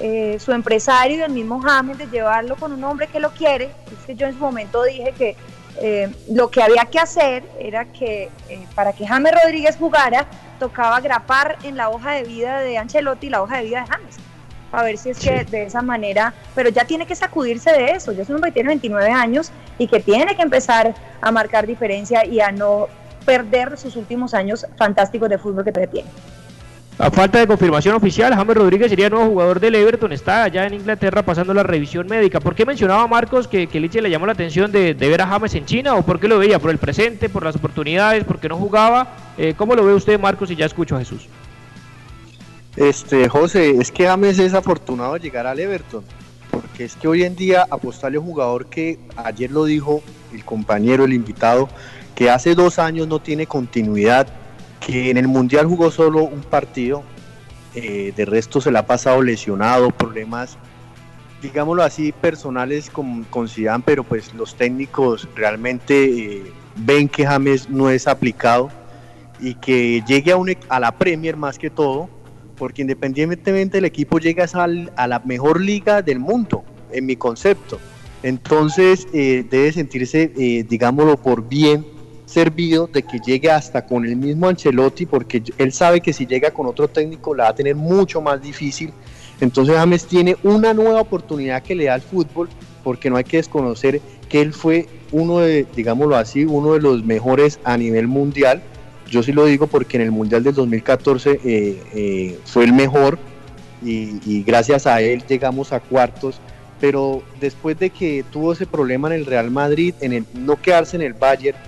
[0.00, 3.70] eh, su empresario y el mismo James de llevarlo con un hombre que lo quiere.
[3.86, 5.36] Es que yo en su momento dije que
[5.80, 10.26] eh, lo que había que hacer era que eh, para que James Rodríguez jugara,
[10.58, 14.16] tocaba grapar en la hoja de vida de Ancelotti la hoja de vida de James.
[14.70, 18.12] A ver si es que de esa manera, pero ya tiene que sacudirse de eso.
[18.12, 21.66] Ya es un hombre que tiene 29 años y que tiene que empezar a marcar
[21.66, 22.88] diferencia y a no
[23.28, 26.08] perder sus últimos años fantásticos de fútbol que tiene.
[26.98, 30.72] A falta de confirmación oficial, James Rodríguez sería nuevo jugador del Everton, está allá en
[30.72, 32.40] Inglaterra pasando la revisión médica.
[32.40, 35.54] ¿Por qué mencionaba Marcos que, que Liche le llamó la atención de, ver a James
[35.54, 36.58] en China o por qué lo veía?
[36.58, 39.08] ¿Por el presente, por las oportunidades, porque no jugaba?
[39.36, 41.28] Eh, ¿Cómo lo ve usted, Marcos, y ya escucho a Jesús?
[42.76, 46.02] Este, José, es que James es afortunado de llegar al Everton,
[46.50, 50.44] porque es que hoy en día apostarle a un jugador que ayer lo dijo el
[50.46, 51.68] compañero, el invitado,
[52.18, 54.26] que hace dos años no tiene continuidad,
[54.84, 57.04] que en el Mundial jugó solo un partido,
[57.76, 60.58] eh, de resto se le ha pasado lesionado, problemas,
[61.40, 67.70] digámoslo así, personales con, con Zidane, pero pues los técnicos realmente eh, ven que James
[67.70, 68.68] no es aplicado
[69.38, 72.10] y que llegue a, un, e, a la Premier más que todo,
[72.56, 77.78] porque independientemente el equipo llega a, la mejor liga del mundo, en mi concepto.
[78.24, 80.26] Entonces eh, debe sentirse,
[80.68, 81.96] digámoslo, por bien
[82.28, 86.50] servido de que llegue hasta con el mismo Ancelotti, porque él sabe que si llega
[86.50, 88.92] con otro técnico la va a tener mucho más difícil.
[89.40, 92.48] Entonces James tiene una nueva oportunidad que le da al fútbol,
[92.84, 97.04] porque no hay que desconocer que él fue uno de, digámoslo así, uno de los
[97.04, 98.62] mejores a nivel mundial.
[99.08, 103.18] Yo sí lo digo porque en el Mundial del 2014 eh, eh, fue el mejor
[103.82, 106.40] y, y gracias a él llegamos a cuartos
[106.80, 110.96] pero después de que tuvo ese problema en el Real Madrid, en el no quedarse
[110.96, 111.58] en el Bayern,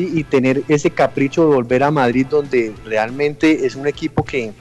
[0.00, 4.52] y tener ese capricho de volver a Madrid donde realmente es un equipo que,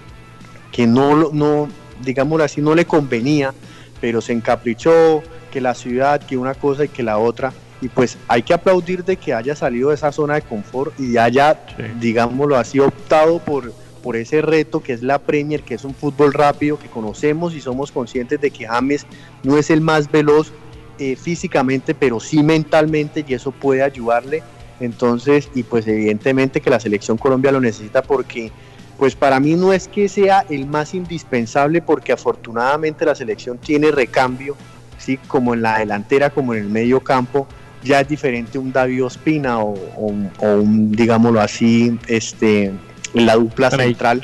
[0.71, 1.69] que no, no,
[2.03, 3.53] digámoslo así, no le convenía,
[3.99, 7.53] pero se encaprichó, que la ciudad, que una cosa y que la otra.
[7.81, 11.17] Y pues hay que aplaudir de que haya salido de esa zona de confort y
[11.17, 11.59] haya,
[11.99, 13.71] digámoslo así, optado por,
[14.01, 17.61] por ese reto que es la Premier, que es un fútbol rápido, que conocemos y
[17.61, 19.05] somos conscientes de que James
[19.43, 20.51] no es el más veloz
[20.97, 24.41] eh, físicamente, pero sí mentalmente y eso puede ayudarle
[24.79, 28.51] entonces, y pues evidentemente que la selección Colombia lo necesita porque,
[28.97, 33.91] pues para mí no es que sea el más indispensable porque afortunadamente la selección tiene
[33.91, 34.55] recambio,
[34.97, 35.17] ¿sí?
[35.27, 37.47] como en la delantera, como en el medio campo,
[37.83, 44.23] ya es diferente un David Ospina o, un, digámoslo así, este, en la dupla central.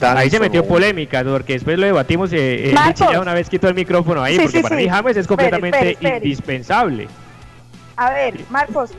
[0.00, 2.32] Ahí se metió polémica, porque después lo debatimos.
[2.32, 5.96] Eh, eh ya una vez quitó el micrófono ahí, porque para mí James es completamente
[6.00, 7.08] indispensable.
[7.96, 8.90] A ver, Marcos,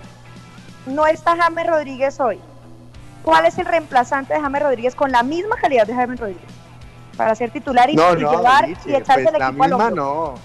[0.87, 2.39] no está James Rodríguez hoy.
[3.23, 6.49] ¿Cuál es el reemplazante de James Rodríguez con la misma calidad de James Rodríguez?
[7.17, 10.35] Para ser titular y, llevar y echarse pues el la misma, no,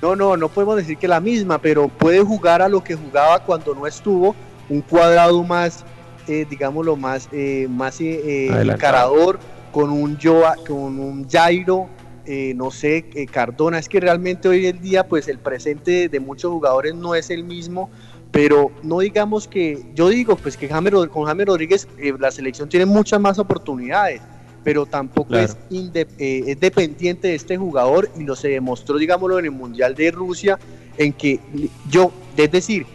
[0.00, 3.40] no, no, no, podemos decir que la misma, pero puede jugar a lo que jugaba
[3.40, 4.36] cuando no estuvo,
[4.68, 5.84] un cuadrado más,
[6.28, 9.40] eh, digámoslo, más, eh, más eh, eh encarador,
[9.72, 11.88] con un, Joa, con un Jairo,
[12.24, 13.78] eh, no sé, Cardona.
[13.78, 17.42] Es que realmente hoy en día, pues el presente de muchos jugadores no es el
[17.42, 17.90] mismo
[18.32, 22.86] pero no digamos que, yo digo pues que con James Rodríguez eh, la selección tiene
[22.86, 24.20] muchas más oportunidades,
[24.62, 29.46] pero tampoco es, eh, es dependiente de este jugador y lo se demostró, digámoslo, en
[29.46, 30.58] el Mundial de Rusia,
[30.96, 31.40] en que
[31.88, 32.86] yo, es decir,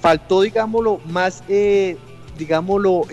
[0.00, 1.96] faltó, digámoslo, más, eh,
[2.36, 3.06] digámoslo,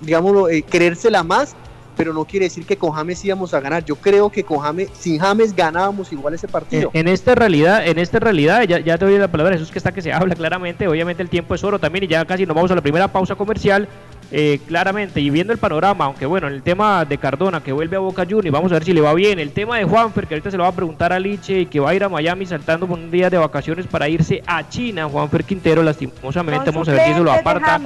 [0.00, 1.56] digámoslo, creérsela más
[1.98, 3.84] pero no quiere decir que con James íbamos a ganar.
[3.84, 6.90] Yo creo que con James, sin James ganábamos igual ese partido.
[6.94, 9.90] En, esta realidad, en esta realidad, ya, ya te doy la palabra, Jesús, que está
[9.90, 12.70] que se habla claramente, obviamente el tiempo es oro también y ya casi nos vamos
[12.70, 13.88] a la primera pausa comercial.
[14.30, 17.96] Eh, claramente, y viendo el panorama, aunque bueno, en el tema de Cardona que vuelve
[17.96, 19.38] a Boca Juniors, vamos a ver si le va bien.
[19.38, 21.80] El tema de Juanfer, que ahorita se lo va a preguntar a Liche y que
[21.80, 25.08] va a ir a Miami saltando por un día de vacaciones para irse a China.
[25.08, 27.80] Juanfer Quintero, lastimosamente, vamos a ver si eso lo aparta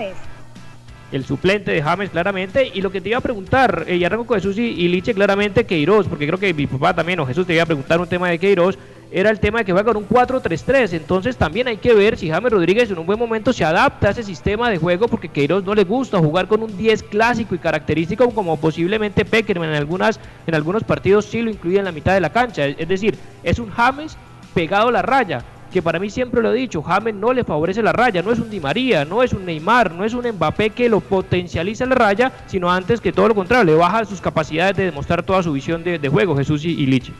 [1.12, 2.70] el suplente de James claramente.
[2.72, 5.64] Y lo que te iba a preguntar, eh, y arranco con Jesús y, Liche claramente,
[5.64, 8.28] Queiroz, porque creo que mi papá también, o Jesús te iba a preguntar un tema
[8.28, 8.78] de Queiroz,
[9.14, 10.94] era el tema de que juega con un 4-3-3.
[10.94, 14.10] Entonces también hay que ver si James Rodríguez en un buen momento se adapta a
[14.12, 17.58] ese sistema de juego, porque Queiroz no le gusta jugar con un 10 clásico y
[17.58, 22.14] característico como posiblemente Peckerman en, algunas, en algunos partidos sí lo incluye en la mitad
[22.14, 22.66] de la cancha.
[22.66, 24.16] Es, es decir, es un James
[24.54, 27.82] pegado a la raya que para mí siempre lo he dicho, James no le favorece
[27.82, 30.70] la raya, no es un Di María, no es un Neymar, no es un Mbappé
[30.70, 34.76] que lo potencializa la raya, sino antes que todo lo contrario, le baja sus capacidades
[34.76, 37.12] de demostrar toda su visión de, juego, Jesús y, y Liche.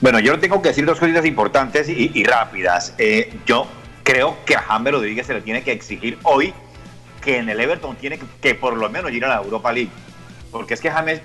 [0.00, 2.94] Bueno, yo tengo que decir dos cosas importantes y, rápidas.
[2.98, 3.66] Eh, yo
[4.02, 6.52] creo que a James Rodríguez se le tiene que exigir hoy
[7.22, 9.90] que en el Everton tiene que, que, por lo menos ir a la Europa League.
[10.52, 11.20] Porque es que James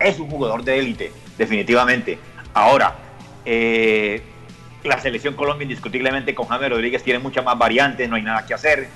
[0.00, 2.18] es un jugador de élite, definitivamente.
[2.54, 2.96] Ahora,
[3.44, 4.22] eh,
[4.84, 8.54] la selección Colombia indiscutiblemente con James Rodríguez tiene muchas más variantes, no hay nada que
[8.54, 8.88] hacer.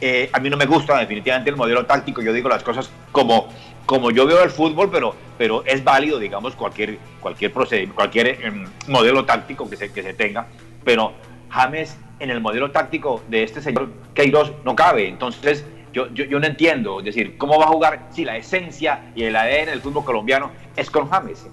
[0.00, 3.48] Eh, a mí no me gusta definitivamente el modelo táctico, yo digo las cosas como,
[3.86, 9.24] como yo veo el fútbol, pero, pero es válido, digamos, cualquier, cualquier, cualquier em, modelo
[9.24, 10.46] táctico que se, que se tenga,
[10.84, 11.12] pero
[11.48, 16.40] James en el modelo táctico de este señor Queiroz no cabe, entonces yo, yo, yo,
[16.40, 19.80] no entiendo, es decir, ¿cómo va a jugar si la esencia y el ADN del
[19.80, 21.46] fútbol colombiano es con James?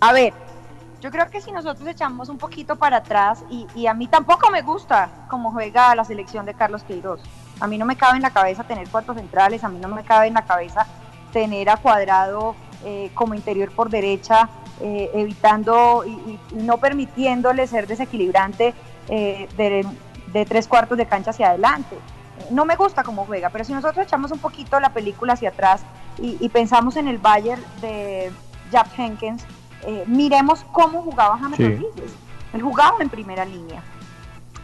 [0.00, 0.34] A ver,
[1.04, 4.62] yo creo que si nosotros echamos un poquito para atrás, y, a mí tampoco me
[4.62, 7.20] gusta cómo juega la selección de Carlos Queiroz.
[7.60, 10.02] A mí no me cabe en la cabeza tener cuatro centrales, a mí no me
[10.02, 10.86] cabe en la cabeza
[11.30, 14.48] tener a Cuadrado eh, como interior por derecha,
[14.80, 18.72] eh, evitando y, no permitiéndole ser desequilibrante
[19.08, 21.98] eh, de, tres cuartos de cancha hacia adelante.
[22.50, 25.82] No me gusta cómo juega, pero si nosotros echamos un poquito la película hacia atrás
[26.16, 28.32] y, pensamos en el Bayern de
[28.72, 29.44] Jack Henkens,
[29.86, 32.12] eh, miremos cómo jugaba James Rodríguez.
[32.52, 33.82] Él jugaba en primera línea.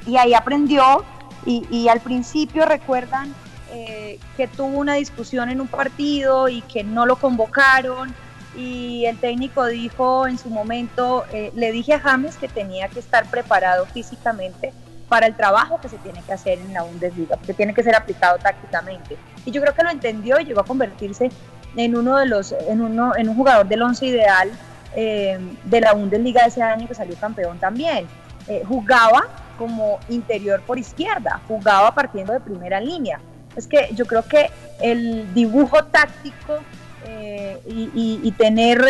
[0.07, 1.05] Y ahí aprendió
[1.47, 3.35] y, al principio recuerdan
[3.73, 8.15] eh, que tuvo una discusión en un partido y que no lo convocaron
[8.57, 12.99] y el técnico dijo en su momento, eh, le dije a James que tenía que
[12.99, 14.73] estar preparado físicamente
[15.09, 17.95] para el trabajo que se tiene que hacer en la Bundesliga, que tiene que ser
[17.95, 19.17] aplicado tácticamente.
[19.45, 21.31] Y yo creo que lo entendió y llegó a convertirse
[21.77, 24.51] en uno de los, en uno, en un jugador del once ideal
[24.95, 28.07] eh, de la Bundesliga de ese año que salió campeón también.
[28.49, 33.21] Eh, jugaba como interior por izquierda, jugaba partiendo de primera línea.
[33.57, 34.51] Es que yo creo que
[34.81, 36.59] el dibujo táctico
[37.07, 38.85] eh, y, y, tener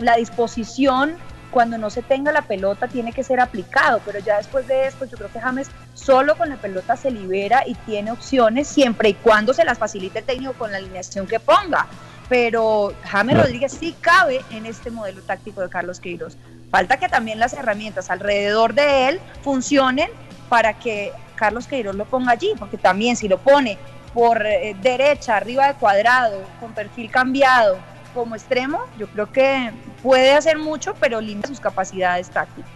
[0.00, 1.16] la disposición
[1.50, 5.04] cuando no se tenga la pelota tiene que ser aplicado, pero ya después de esto
[5.04, 9.14] yo creo que James solo con la pelota se libera y tiene opciones siempre y
[9.14, 11.86] cuando se las facilite el técnico con la alineación que ponga
[12.32, 16.38] pero James Rodríguez sí cabe en este modelo táctico de Carlos Queiroz.
[16.70, 20.08] Falta que también las herramientas alrededor de él funcionen
[20.48, 23.76] para que Carlos Queiroz lo ponga allí, porque también si lo pone
[24.14, 27.76] por eh, derecha, arriba de cuadrado, con perfil cambiado,
[28.14, 29.70] como extremo, yo creo que
[30.02, 32.30] puede hacer mucho, pero limita sus capacidades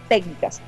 [0.07, 0.61] técnicas.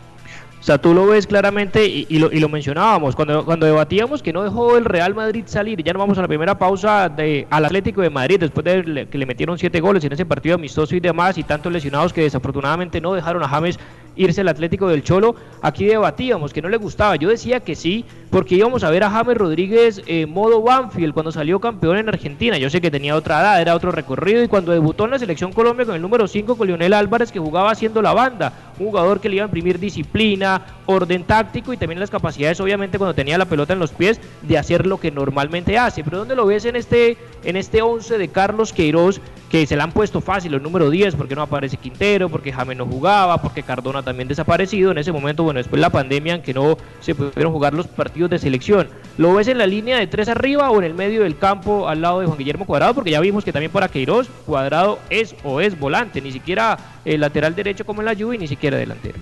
[0.59, 4.33] O sea, tú lo ves claramente y, lo, y, lo, mencionábamos cuando, cuando debatíamos que
[4.33, 5.81] no dejó el Real Madrid salir.
[5.81, 9.17] Ya nos vamos a la primera pausa de, al Atlético de Madrid después de que
[9.17, 12.99] le metieron siete goles en ese partido amistoso y demás y tantos lesionados que desafortunadamente
[12.99, 13.79] no dejaron a James
[14.19, 15.35] irse al Atlético del Cholo.
[15.61, 17.15] Aquí debatíamos que no le gustaba.
[17.15, 21.31] Yo decía que sí, porque íbamos a ver a James Rodríguez en modo Banfield cuando
[21.31, 22.57] salió campeón en Argentina.
[22.57, 25.53] Yo sé que tenía otra edad, era otro recorrido y cuando debutó en la selección
[25.53, 29.29] Colombia con el número 5 con Lionel Álvarez que jugaba haciendo la banda, jugador que
[29.29, 33.45] le iba a imprimir disciplina, orden táctico y también las capacidades obviamente cuando tenía la
[33.45, 36.03] pelota en los pies de hacer lo que normalmente hace.
[36.03, 39.81] Pero ¿dónde lo ves en este en este 11 de Carlos Queiroz que se le
[39.81, 43.63] han puesto fácil el número 10 porque no aparece Quintero, porque James no jugaba, porque
[43.63, 44.91] Cardona también desaparecido.
[44.91, 47.87] En ese momento, bueno, después de la pandemia, en que no se pudieron jugar los
[47.87, 48.87] partidos de selección.
[49.17, 52.01] ¿Lo ves en la línea de tres arriba o en el medio del campo al
[52.01, 52.93] lado de Juan Guillermo Cuadrado?
[52.93, 57.21] Porque ya vimos que también para Queiroz, Cuadrado es o es volante, ni siquiera el
[57.21, 59.17] lateral derecho como en la Juve, ni siquiera delantero.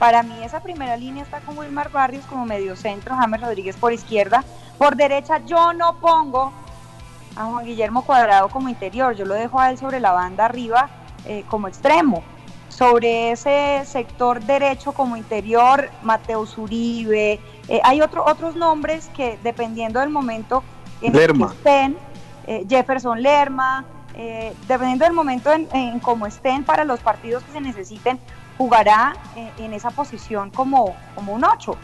[0.00, 3.92] Para mí esa primera línea está con Wilmar Barrios como medio centro, James Rodríguez por
[3.92, 4.42] izquierda.
[4.78, 6.52] Por derecha yo no pongo
[7.40, 10.88] a Juan Guillermo Cuadrado como interior, yo lo dejo a él sobre la banda arriba
[11.24, 12.22] eh, como extremo.
[12.68, 20.00] Sobre ese sector derecho como interior, Mateo Uribe, eh, hay otro, otros nombres que dependiendo
[20.00, 20.62] del momento
[21.02, 21.96] en el que estén,
[22.46, 23.84] eh, Jefferson Lerma,
[24.68, 28.18] dependiendo del momento en, en cómo estén para los partidos que se necesiten,
[28.58, 29.14] jugará
[29.56, 31.74] en esa posición como, como un 8.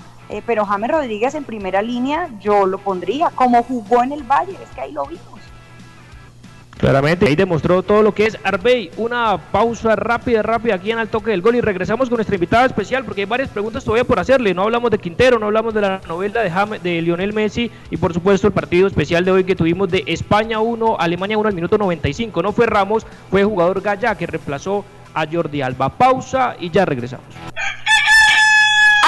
[0.45, 4.69] pero James Rodríguez en primera línea yo lo pondría, como jugó en el Valle, es
[4.75, 5.36] que ahí lo vimos.
[6.87, 8.92] Claramente, ahí demostró todo lo que es Arbey.
[8.96, 12.64] Una pausa rápida, rápida aquí en el toque del gol y regresamos con nuestra invitada
[12.64, 14.55] especial porque hay varias preguntas todavía por hacerle.
[14.55, 16.42] No hablamos de Quintero, no hablamos de la novela
[16.81, 20.61] de, Lionel Messi y por supuesto el partido especial de hoy que tuvimos de España
[20.61, 22.40] 1, Alemania 1 al minuto 95.
[22.40, 25.88] No fue Ramos, fue jugador Gaya que reemplazó a Jordi Alba.
[25.88, 27.27] Pausa y ya regresamos.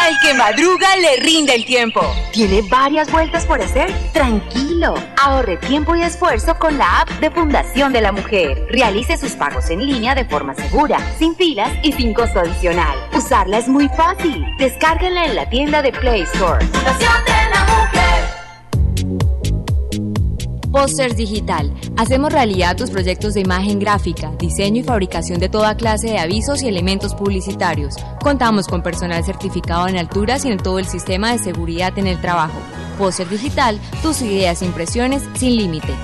[0.08, 2.00] Al que madruga le rinde el tiempo.
[2.32, 3.92] ¿Tiene varias vueltas por hacer?
[4.14, 4.94] Tranquilo.
[5.22, 8.64] Ahorre tiempo y esfuerzo con la app de Fundación de la Mujer.
[8.70, 12.96] Realice sus pagos en línea de forma segura, sin filas y sin costo adicional.
[13.12, 14.46] Usarla es muy fácil.
[14.56, 16.64] Descárguenla en la tienda de Play Store.
[16.64, 17.87] Fundación de la Mujer.
[20.70, 21.72] Posters Digital.
[21.96, 26.62] Hacemos realidad tus proyectos de imagen gráfica, diseño y fabricación de toda clase de avisos
[26.62, 27.96] y elementos publicitarios.
[28.22, 32.20] Contamos con personal certificado en alturas y en todo el sistema de seguridad en el
[32.20, 32.58] trabajo.
[32.98, 35.94] Poster Digital, tus ideas e impresiones sin límite.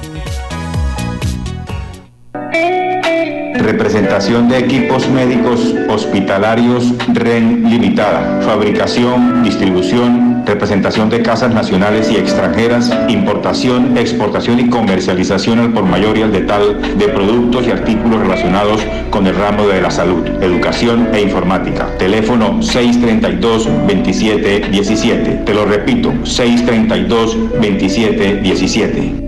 [3.65, 8.43] Representación de equipos médicos hospitalarios REN Limitada.
[8.43, 16.19] Fabricación, distribución, representación de casas nacionales y extranjeras, importación, exportación y comercialización al por mayor
[16.19, 21.09] y al detal de productos y artículos relacionados con el ramo de la salud, educación
[21.15, 21.89] e informática.
[21.99, 25.45] Teléfono 632-2717.
[25.45, 29.24] Te lo repito, 632-2717.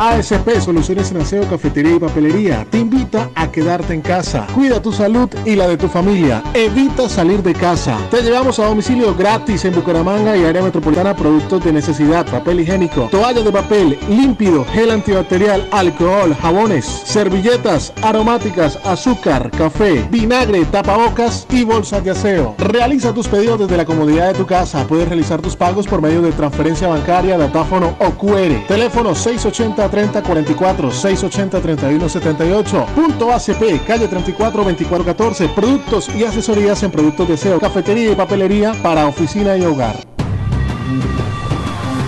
[0.00, 4.46] ASP Soluciones en Aseo, Cafetería y Papelería te invita a quedarte en casa.
[4.54, 6.42] Cuida tu salud y la de tu familia.
[6.54, 7.98] Evita salir de casa.
[8.10, 13.08] Te llevamos a domicilio gratis en Bucaramanga y área metropolitana productos de necesidad, papel higiénico,
[13.10, 21.64] toallas de papel, límpido, gel antibacterial, alcohol, jabones, servilletas, aromáticas, azúcar, café, vinagre, tapabocas y
[21.64, 22.54] bolsas de aseo.
[22.58, 24.86] Realiza tus pedidos desde la comodidad de tu casa.
[24.86, 28.66] Puedes realizar tus pagos por medio de transferencia bancaria, datáfono o QR.
[28.66, 32.86] Teléfono 680 3044 680 3178.
[32.94, 35.48] Punto ACP, calle 34 2414.
[35.48, 39.96] Productos y asesorías en productos de SEO, cafetería y papelería para oficina y hogar.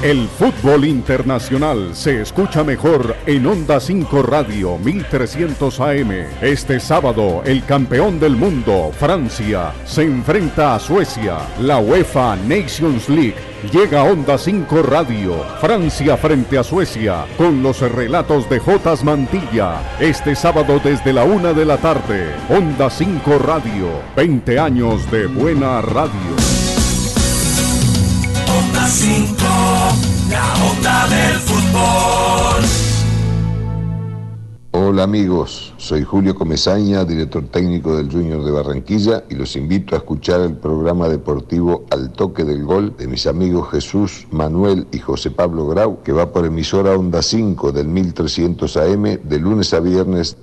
[0.02, 6.10] El fútbol internacional se escucha mejor en Onda 5 Radio 1300 AM.
[6.40, 11.38] Este sábado, el campeón del mundo, Francia, se enfrenta a Suecia.
[11.60, 15.44] La UEFA Nations League llega Onda 5 Radio.
[15.60, 19.80] Francia frente a Suecia con los relatos de Jotas Mantilla.
[20.00, 22.34] Este sábado desde la una de la tarde.
[22.48, 23.88] Onda 5 Radio.
[24.16, 26.12] 20 años de buena radio.
[28.58, 29.36] Onda 5,
[30.30, 32.21] la onda del fútbol.
[34.84, 39.98] Hola amigos, soy Julio Comesaña, director técnico del Junior de Barranquilla y los invito a
[39.98, 45.30] escuchar el programa deportivo Al Toque del Gol de mis amigos Jesús, Manuel y José
[45.30, 50.36] Pablo Grau, que va por emisora Onda 5 del 1300 AM de lunes a viernes.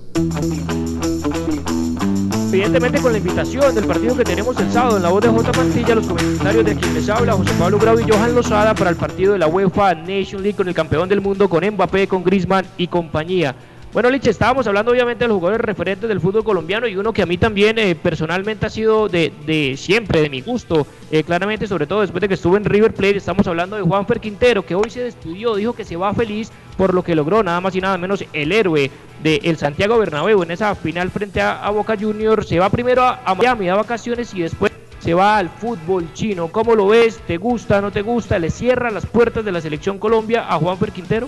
[2.47, 5.51] Evidentemente con la invitación del partido que tenemos el sábado en la voz de J.
[5.51, 8.95] Mantilla, los comentarios de quien les habla, José Pablo Grau y Johan Lozada para el
[8.95, 12.65] partido de la UEFA Nation League con el campeón del mundo, con Mbappé, con Griezmann
[12.77, 13.53] y compañía.
[13.91, 17.23] Bueno, Lich, estábamos hablando obviamente de los jugadores referentes del fútbol colombiano y uno que
[17.23, 21.65] a mí también eh, personalmente ha sido de, de, siempre, de mi gusto, eh, claramente,
[21.65, 24.75] sobre todo después de que estuve en River Plate, estamos hablando de Juanfer Quintero, que
[24.75, 27.81] hoy se despidió, dijo que se va feliz por lo que logró, nada más y
[27.81, 28.91] nada menos el héroe
[29.23, 33.01] del el Santiago Bernabéu en esa final frente a, a Boca Juniors, se va primero
[33.01, 36.49] a, a Miami a vacaciones y después se va al fútbol chino.
[36.49, 37.19] ¿Cómo lo ves?
[37.25, 37.81] ¿Te gusta?
[37.81, 38.37] ¿No te gusta?
[38.37, 41.27] ¿Le cierra las puertas de la selección Colombia a Juanfer Quintero?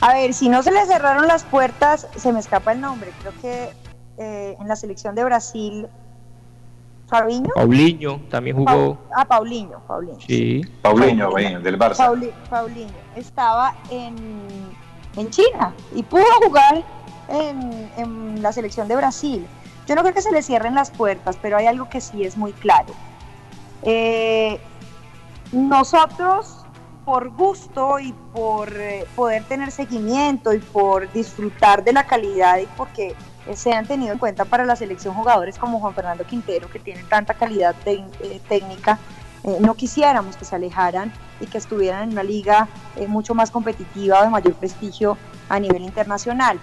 [0.00, 3.12] A ver, si no se le cerraron las puertas, se me escapa el nombre.
[3.20, 3.70] Creo que
[4.18, 5.88] eh, en la selección de Brasil,
[7.06, 7.50] Fabinho.
[7.54, 8.96] Paulinho también jugó.
[9.14, 10.20] ah, Paulinho, Paulinho.
[10.20, 10.62] Sí.
[10.80, 11.96] Paulinho, Paulinho del Barça.
[11.98, 14.16] Pauli, Paulinho estaba en,
[15.16, 16.82] en China y pudo jugar
[17.28, 19.46] en, en la selección de Brasil.
[19.86, 22.36] Yo no creo que se le cierren las puertas, pero hay algo que sí es
[22.36, 22.94] muy claro.
[23.82, 24.60] Eh,
[25.52, 26.59] nosotros
[27.04, 32.66] por gusto y por eh, poder tener seguimiento y por disfrutar de la calidad y
[32.76, 33.14] porque
[33.54, 37.08] se han tenido en cuenta para la selección jugadores como Juan Fernando Quintero, que tienen
[37.08, 38.98] tanta calidad te eh, técnica,
[39.44, 42.68] eh, no quisiéramos que se alejaran y que estuvieran en una liga
[43.08, 45.16] mucho más competitiva, de mayor prestigio
[45.48, 46.60] a nivel internacional.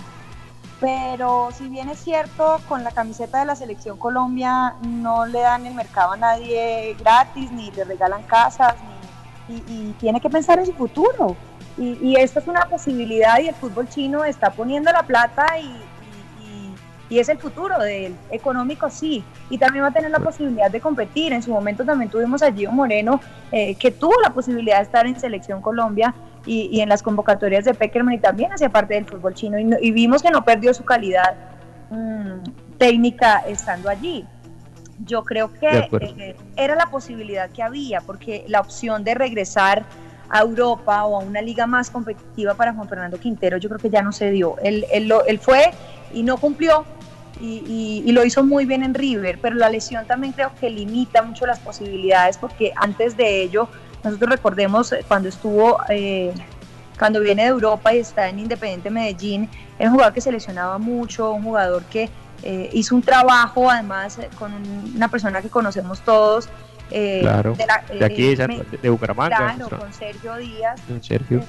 [0.79, 5.65] Pero si bien es cierto, con la camiseta de la selección Colombia no le dan
[5.65, 8.96] el mercado a nadie gratis, ni le regalan casas, ni
[9.49, 11.35] y, y, tiene que pensar en su futuro.
[11.77, 15.71] Y, y, es una posibilidad y el fútbol chino está poniendo la plata y,
[17.09, 18.15] y, es el futuro de él.
[18.31, 19.23] Económico sí.
[19.49, 21.33] Y también va a tener la posibilidad de competir.
[21.33, 23.21] En su momento también tuvimos a Gio Moreno,
[23.51, 26.13] eh, que tuvo la posibilidad de estar en Selección Colombia
[26.45, 29.57] y, en las convocatorias de Peckerman y también hacía parte del fútbol chino.
[29.59, 31.35] Y, vimos que no perdió su calidad
[31.89, 34.25] mmm, técnica estando allí
[35.05, 39.85] yo creo que eh, era la posibilidad que había, porque la opción de regresar
[40.29, 43.89] a Europa o a una liga más competitiva para Juan Fernando Quintero, yo creo que
[43.89, 44.57] ya no se dio.
[44.59, 45.71] Él, él, lo, él fue
[46.13, 46.85] y no cumplió
[47.39, 50.69] y, y, y, lo hizo muy bien en River, pero la lesión también creo que
[50.69, 53.69] limita mucho las posibilidades, porque antes de ello,
[54.03, 55.77] nosotros recordemos cuando estuvo...
[55.89, 56.33] Eh,
[56.97, 60.77] cuando viene de Europa y está en Independiente Medellín, era un jugador que se lesionaba
[60.77, 62.09] mucho, un jugador que
[62.43, 64.53] eh, hizo un trabajo además eh, con
[64.95, 66.49] una persona que conocemos todos.
[66.89, 69.55] Eh, claro, de, la, de aquí, de, de Bucaramanga.
[69.55, 70.79] Claro, con Sergio Díaz.
[71.01, 71.43] Sergio.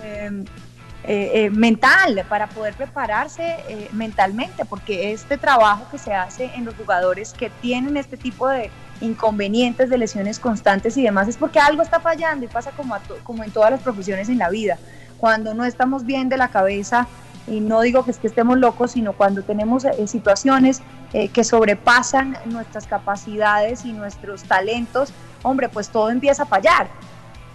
[1.53, 7.51] mental, para poder prepararse mentalmente, porque este trabajo que se hace en los jugadores que
[7.61, 8.71] tienen este tipo de
[9.01, 13.01] inconvenientes, de lesiones constantes y demás, es porque algo está fallando y pasa como, a
[13.23, 14.77] como en todas las profesiones en la vida
[15.19, 17.07] cuando no estamos bien de la cabeza,
[17.51, 20.83] y no digo que es que estemos locos, sino cuando tenemos eh, situaciones
[21.13, 26.89] eh, que sobrepasan nuestras capacidades y nuestros talentos, hombre, pues todo empieza a fallar.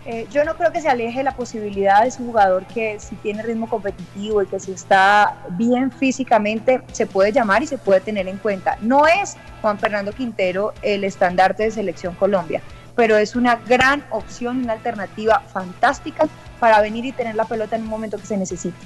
[0.05, 3.41] Eh, yo no creo que se aleje la posibilidad de ese jugador que si tiene
[3.41, 8.27] ritmo competitivo y que si está bien físicamente se puede llamar y se puede tener
[8.27, 8.77] en cuenta.
[8.81, 12.61] No es Juan Fernando Quintero el estandarte de selección Colombia,
[12.97, 16.27] pero es una gran opción, una alternativa fantástica
[16.59, 18.77] para venir y tener la pelota en un momento que se necesite.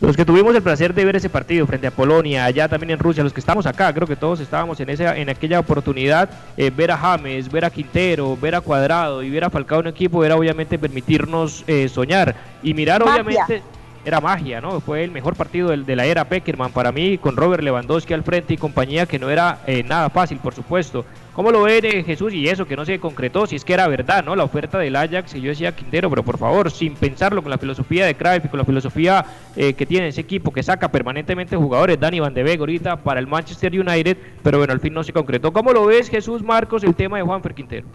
[0.00, 2.98] Los que tuvimos el placer de ver ese partido frente a Polonia, allá también en
[2.98, 6.70] Rusia, los que estamos acá, creo que todos estábamos en esa, en aquella oportunidad, eh,
[6.70, 10.22] ver a James, ver a Quintero, ver a Cuadrado y ver a Falcao en equipo
[10.22, 13.62] era obviamente permitirnos eh, soñar y mirar obviamente
[14.04, 14.80] era magia, ¿no?
[14.80, 18.54] Fue el mejor partido de la era Peckerman para mí, con Robert Lewandowski al frente
[18.54, 21.04] y compañía, que no era eh, nada fácil, por supuesto.
[21.36, 23.46] ¿Cómo lo ve eh, Jesús y eso que no se concretó?
[23.46, 24.34] Si es que era verdad, ¿no?
[24.34, 27.58] La oferta del Ajax, y yo decía Quintero, pero por favor, sin pensarlo con la
[27.58, 29.24] filosofía de Cruyff y con la filosofía
[29.54, 33.20] eh, que tiene ese equipo que saca permanentemente jugadores, Dani Van de Beek ahorita para
[33.20, 35.52] el Manchester United, pero bueno, al fin no se concretó.
[35.52, 37.86] ¿Cómo lo ves, Jesús Marcos, el tema de Juanfer Quintero?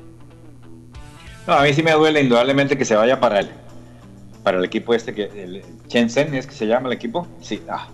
[1.48, 3.50] No, a mí sí me duele indudablemente que se vaya para él
[4.44, 7.88] para el equipo este, que el Shenzhen es que se llama el equipo, sí, ah,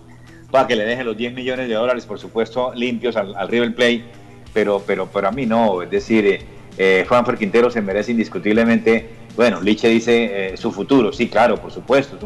[0.50, 4.04] para que le dejen los 10 millones de dólares, por supuesto, limpios al, River Play,
[4.52, 6.40] pero, pero, pero a mí no, es decir, eh,
[6.76, 11.70] eh Juanfer Quintero se merece indiscutiblemente, bueno, Liche dice eh, su futuro, sí, claro, por
[11.70, 12.18] supuesto,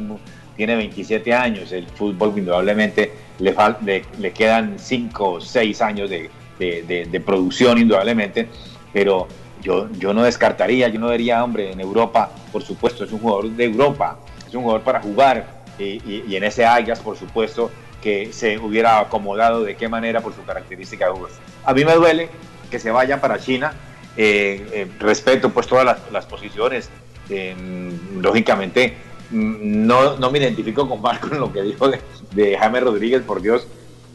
[0.57, 3.55] tiene 27 años, el fútbol indudablemente le,
[3.85, 8.49] le, le quedan 5 o 6 años de, de, producción indudablemente,
[8.93, 9.27] pero
[9.63, 13.51] yo, yo no descartaría, yo no diría, hombre, en Europa, por supuesto, es un jugador
[13.51, 17.71] de Europa, es un jugador para jugar, y, en ese Ajax, por supuesto,
[18.03, 21.37] que se hubiera acomodado de qué manera por su característica de jugador.
[21.65, 22.29] A mí me duele
[22.71, 23.73] que se vaya para China,
[24.17, 26.91] eh, eh, respeto pues todas las, posiciones,
[28.21, 28.95] lógicamente
[29.31, 33.41] mm, no, no me identifico con Marcos en lo que dijo de, Jaime Rodríguez, por
[33.41, 33.67] Dios,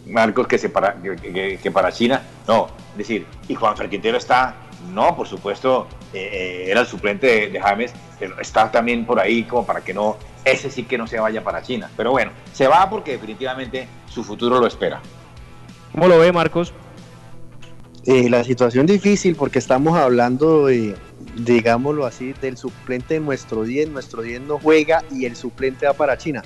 [0.05, 4.55] Marcos que, se para, que, para China, no, es decir, y Juan Ferquintero está
[4.93, 9.43] no, por supuesto, eh, eh, era el suplente de, James, pero está también por ahí
[9.43, 10.17] como para que no,
[10.51, 11.89] ese sí que no se vaya para China.
[11.95, 15.01] Pero bueno, se va porque definitivamente su futuro lo espera.
[15.91, 16.73] ¿Cómo lo ve, Marcos?
[18.05, 20.95] Eh, la situación difícil porque estamos hablando, de,
[21.35, 23.89] digámoslo así, del suplente de nuestro 10.
[23.89, 26.43] Nuestro 10 no juega y el suplente va para China.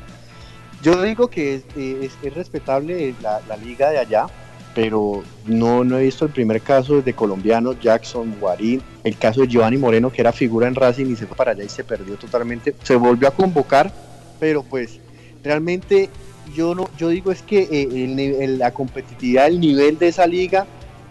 [0.82, 4.26] Yo digo que es, respetable la liga de allá,
[4.74, 9.48] pero no, no he visto el primer caso de colombianos, Jackson, Guarín, el caso de
[9.48, 12.16] Giovanni Moreno, que era figura en Racing y se fue para allá y se perdió
[12.16, 12.76] totalmente.
[12.84, 13.92] Se volvió a convocar,
[14.40, 15.00] pero pues
[15.44, 16.10] realmente
[16.56, 20.66] yo no yo digo es que eh, la competitividad, el nivel de esa liga,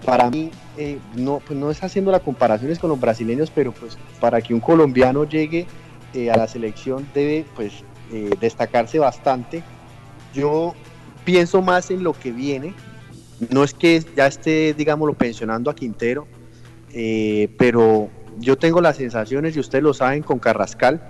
[0.06, 3.98] para mí eh, no, pues no es haciendo las comparaciones con los brasileños, pero pues
[4.20, 5.66] para que un colombiano llegue
[6.14, 7.84] eh, a la selección debe pues
[8.40, 9.62] destacarse bastante.
[10.34, 10.74] Yo
[11.24, 12.74] pienso más en lo que viene,
[13.48, 16.26] no es que ya esté, digámoslo, pensionando a Quintero,
[16.92, 21.00] eh, pero yo tengo las sensaciones, y ustedes lo saben, con Carrascal,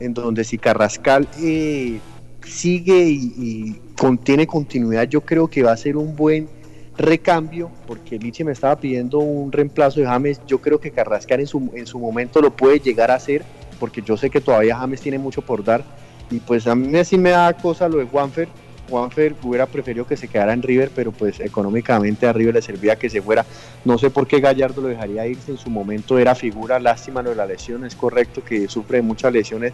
[0.00, 1.98] en donde si Carrascal eh,
[2.44, 6.48] sigue y, contiene continuidad, yo creo que va a ser un buen
[6.96, 11.46] recambio, porque Liche me estaba pidiendo un reemplazo de James, yo creo que Carrascal en
[11.46, 13.44] su, en su momento lo puede llegar a hacer,
[13.78, 15.84] porque yo sé que todavía James tiene mucho por dar,
[16.30, 18.48] y pues a mí sí me da cosa lo de Juanfer,
[18.88, 22.96] Juanfer hubiera preferido que se quedara en River, pero pues económicamente a River le servía
[22.96, 23.44] que se fuera.
[23.84, 27.30] No sé por qué Gallardo lo dejaría irse, en su momento era figura, lástima lo
[27.30, 29.72] de la lesión, es correcto que sufre muchas lesiones,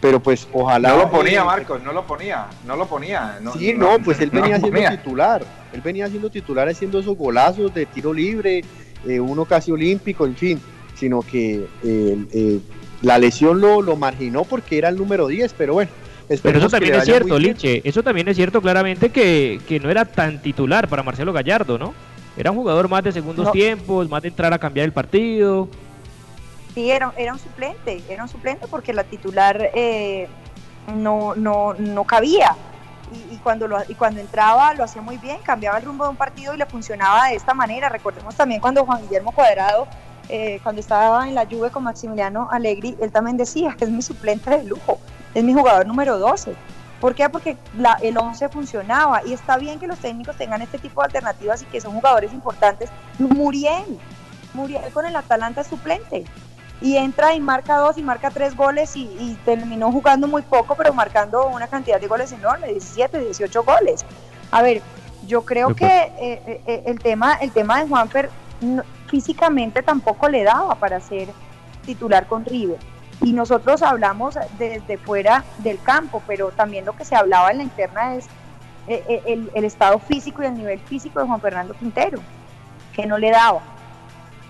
[0.00, 0.90] pero pues ojalá...
[0.90, 3.38] No lo ponía Marcos, no lo ponía, no lo ponía.
[3.58, 7.86] sí, no, pues él venía siendo titular, él venía siendo titular haciendo esos golazos de
[7.86, 8.62] tiro libre,
[9.06, 10.60] eh, uno casi olímpico, en fin,
[10.94, 12.60] sino que eh, eh,
[13.02, 15.90] la lesión lo, lo marginó porque era el número 10, pero bueno
[16.38, 17.82] pero eso también es cierto, Liche.
[17.84, 21.94] Eso también es cierto claramente que, no era tan titular para Marcelo Gallardo, ¿no?
[22.36, 25.68] Era un jugador más de segundos tiempos, más de entrar a cambiar el partido.
[26.74, 30.28] Sí, era, era un suplente, era un suplente porque la titular eh,
[30.94, 32.54] no, no, no cabía.
[33.32, 36.16] Y, cuando lo, y cuando entraba lo hacía muy bien, cambiaba el rumbo de un
[36.16, 37.88] partido y le funcionaba de esta manera.
[37.88, 39.88] Recordemos también cuando Juan Guillermo Cuadrado,
[40.28, 44.00] eh, cuando estaba en la Juve con Maximiliano Allegri, él también decía que es mi
[44.00, 45.00] suplente de lujo
[45.34, 46.54] es mi jugador número 12.
[47.00, 47.28] ¿Por qué?
[47.30, 47.56] Porque
[48.02, 51.64] el 11 funcionaba y está bien que los técnicos tengan este tipo de alternativas y
[51.66, 52.90] que son jugadores importantes.
[53.18, 53.98] Muriel,
[54.52, 56.24] Muriel con el Atalanta suplente
[56.82, 60.92] y entra y marca dos y marca tres goles y, terminó jugando muy poco, pero
[60.92, 64.04] marcando una cantidad de goles enorme, 17, 18 goles.
[64.50, 64.82] A ver,
[65.26, 68.30] yo creo que eh, eh, eh, el, tema, el tema de Juanfer
[69.06, 71.28] físicamente tampoco le daba para ser
[71.84, 72.78] titular con River
[73.22, 77.62] Y nosotros hablamos desde fuera del campo, pero también lo que se hablaba en la
[77.64, 78.26] interna es
[78.88, 82.18] eh, eh, el, el estado físico y el nivel físico de Juan Fernando Quintero,
[82.94, 83.60] que no le daba.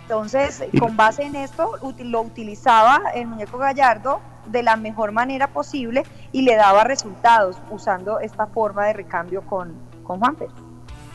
[0.02, 6.02] Entonces, con base en esto, lo utilizaba el muñeco Gallardo de la mejor manera posible
[6.32, 10.48] y le daba resultados usando esta forma de recambio con, con Juanfer.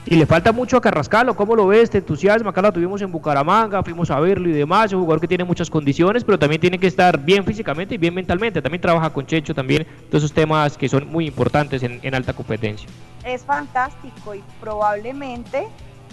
[0.07, 1.89] Y le falta mucho a Carrascalo, ¿cómo lo ves?
[1.89, 2.51] ¿Te entusiasma?
[2.51, 5.43] Acá lo tuvimos en Bucaramanga, fuimos a verlo y demás, es un jugador que tiene
[5.43, 8.61] muchas condiciones, pero también tiene que estar bien físicamente y bien mentalmente.
[8.61, 12.87] También trabaja con Checho, también todos esos temas que son muy importantes en, alta competencia.
[13.23, 15.67] Es fantástico y probablemente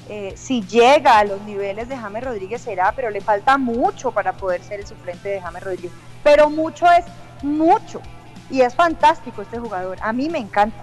[0.09, 4.33] eh, si llega a los niveles de James Rodríguez será, pero le falta mucho para
[4.33, 5.93] poder ser el suplente de James Rodríguez.
[6.25, 7.05] Pero mucho es
[7.43, 8.01] mucho.
[8.51, 9.99] Y es fantástico este jugador.
[10.01, 10.83] A mí me encanta.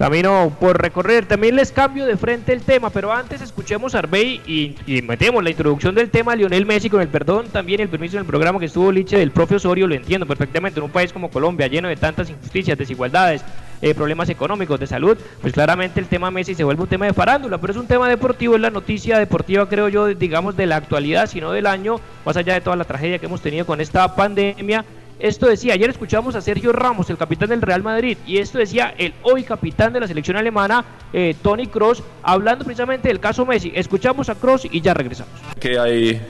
[0.00, 1.26] Camino por recorrer.
[1.26, 5.50] También les cambio de frente el tema, pero antes escuchemos a Arbey y, metemos la
[5.50, 8.64] introducción del tema Lionel Messi con el perdón, también el permiso en el programa que
[8.64, 11.96] estuvo Liche del propio Osorio, lo entiendo perfectamente, en un país como Colombia, lleno de
[11.96, 13.44] tantas injusticias, desigualdades,
[13.82, 17.12] eh, problemas económicos, de salud, pues claramente el tema Messi se vuelve un tema de
[17.12, 20.76] farándula, pero es un tema deportivo, es la noticia deportiva, creo yo, digamos, de la
[20.76, 24.16] actualidad, sino del año, más allá de toda la tragedia que hemos tenido con esta
[24.16, 24.82] pandemia
[25.20, 28.94] esto decía, ayer escuchamos a Sergio Ramos, el capitán del Real Madrid, y esto decía
[28.96, 33.72] el hoy capitán de la selección alemana, eh, Tony Cross, hablando precisamente del caso Messi.
[33.74, 35.32] Escuchamos a Cross y ya regresamos.
[35.58, 36.20] Que hay,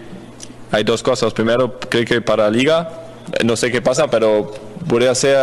[0.70, 1.32] hay dos cosas.
[1.32, 2.91] Primero, creo que para la liga,
[3.45, 4.53] no sé qué pasa, pero
[4.88, 5.38] podría ser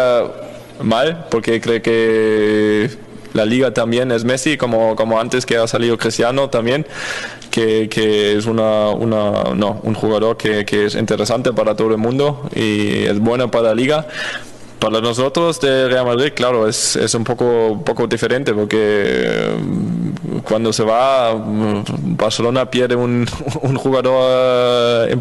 [0.82, 2.90] mal, porque creo que
[3.34, 6.86] la liga también es Messi, como, como antes que ha salido Cristiano también,
[7.52, 11.98] que, que es una, una, no, un jugador que, que, es interesante para todo el
[11.98, 14.08] mundo y es bueno para la liga.
[14.80, 20.72] Para nosotros de Real Madrid, claro, es, es un poco, poco diferente porque mm, cuando
[20.72, 21.84] se va, mm,
[22.16, 23.28] Barcelona pierde un,
[23.64, 25.18] un jugador eh,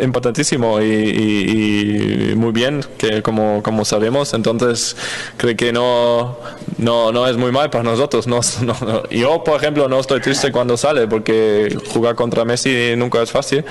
[0.00, 4.96] importantísimo y, y, muy bien, que como, como sabemos, entonces
[5.36, 6.36] creo que no,
[6.78, 8.26] no, no es muy mal para nosotros.
[8.26, 13.22] No, no, yo, por ejemplo, no estoy triste cuando sale porque jugar contra Messi nunca
[13.22, 13.64] es fácil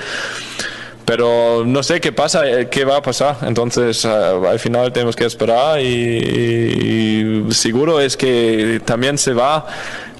[1.06, 3.38] pero no sé qué pasa, eh, qué va a pasar.
[3.42, 9.66] Entonces, eh, al final tenemos que esperar y, seguro es que también se va.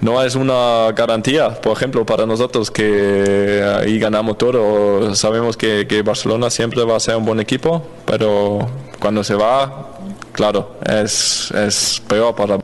[0.01, 5.14] No es una garantía, por ejemplo, para nosotros que ahí ganamos todo.
[5.14, 8.68] Sabemos que, que Barcelona siempre va a ser un buen equipo, pero
[9.01, 9.91] cuando se va,
[10.32, 12.59] claro, es, es peor para...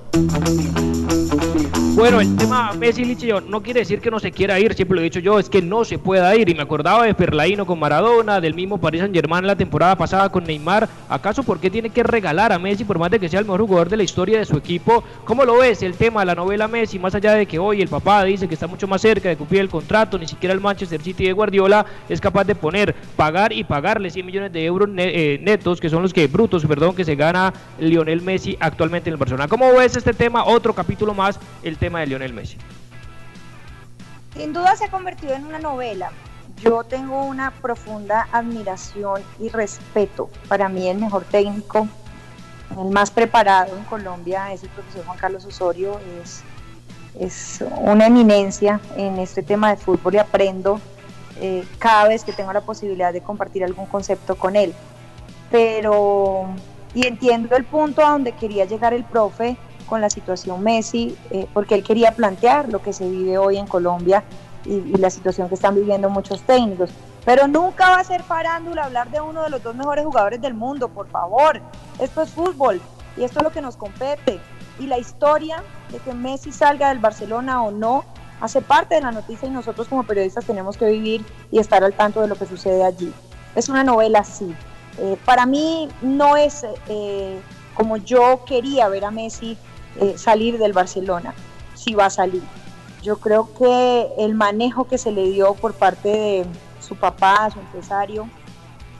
[1.95, 5.03] Bueno, el tema Messi Liche no quiere decir que no se quiera ir, siempre lo
[5.03, 6.49] he dicho yo, es que no se pueda ir.
[6.49, 10.30] Y me acordaba de Ferlaino con Maradona, del mismo Paris Saint Germain la temporada pasada
[10.30, 10.88] con Neymar.
[11.11, 13.61] ¿Acaso por qué tiene que regalar a Messi por más de que sea el mejor
[13.61, 15.05] jugador de la historia de su equipo?
[15.26, 16.99] ¿Cómo lo ves el tema de la novela Messi?
[16.99, 19.61] Más allá de que hoy el papá dice que está mucho más cerca de cumplir
[19.61, 23.64] el contrato, ni siquiera el Manchester City de Guardiola es capaz de poner, pagar y
[23.64, 27.16] pagarle 100 millones de euros eh, netos, que son los que brutos, perdón, que se
[27.16, 29.47] gana Lionel Messi actualmente en el Barcelona.
[29.47, 30.47] ¿Cómo ves este tema?
[30.47, 32.59] Otro capítulo más, el tema de Lionel Messi.
[34.37, 36.12] Sin duda se ha convertido en una novela.
[36.62, 40.30] Yo tengo una profunda admiración y respeto.
[40.47, 41.89] Para mí el mejor técnico,
[42.78, 45.99] el más preparado en Colombia es el profesor Juan Carlos Osorio.
[46.22, 46.45] Es,
[47.18, 50.80] es una eminencia en este tema de fútbol y aprendo
[51.41, 54.72] eh, cada vez que tengo la posibilidad de compartir algún concepto con él.
[55.51, 56.47] Pero,
[56.95, 59.57] y entiendo el punto a donde quería llegar el profe,
[59.93, 63.66] con la situación Messi, eh, porque él quería plantear lo que se vive hoy en
[63.66, 64.24] Colombia
[64.64, 66.88] y, la situación que están viviendo muchos técnicos.
[67.26, 70.55] Pero nunca va a ser farándula hablar de uno de los dos mejores jugadores del
[70.55, 71.61] mundo, por favor.
[71.99, 72.80] Esto es fútbol
[73.18, 74.40] y esto es lo que nos compete.
[74.78, 78.07] Y la historia de que Messi salga del Barcelona o no
[78.40, 81.93] hace parte de la noticia y nosotros como periodistas tenemos que vivir y estar al
[81.93, 83.12] tanto de lo que sucede allí.
[83.55, 84.55] Es una novela, sí.
[84.97, 87.38] Eh, para mí no es eh,
[87.74, 89.59] como yo quería ver a Messi
[90.01, 91.34] eh, salir del Barcelona,
[91.74, 92.43] si va a salir.
[93.03, 96.47] Yo creo que el manejo que se le dio por parte de
[96.80, 98.28] su papá, su empresario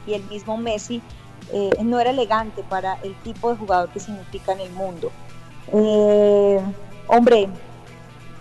[0.05, 1.01] y el mismo Messi
[1.51, 5.11] eh, no era elegante para el tipo de jugador que significa en el mundo.
[5.71, 6.59] Eh,
[7.07, 7.47] hombre,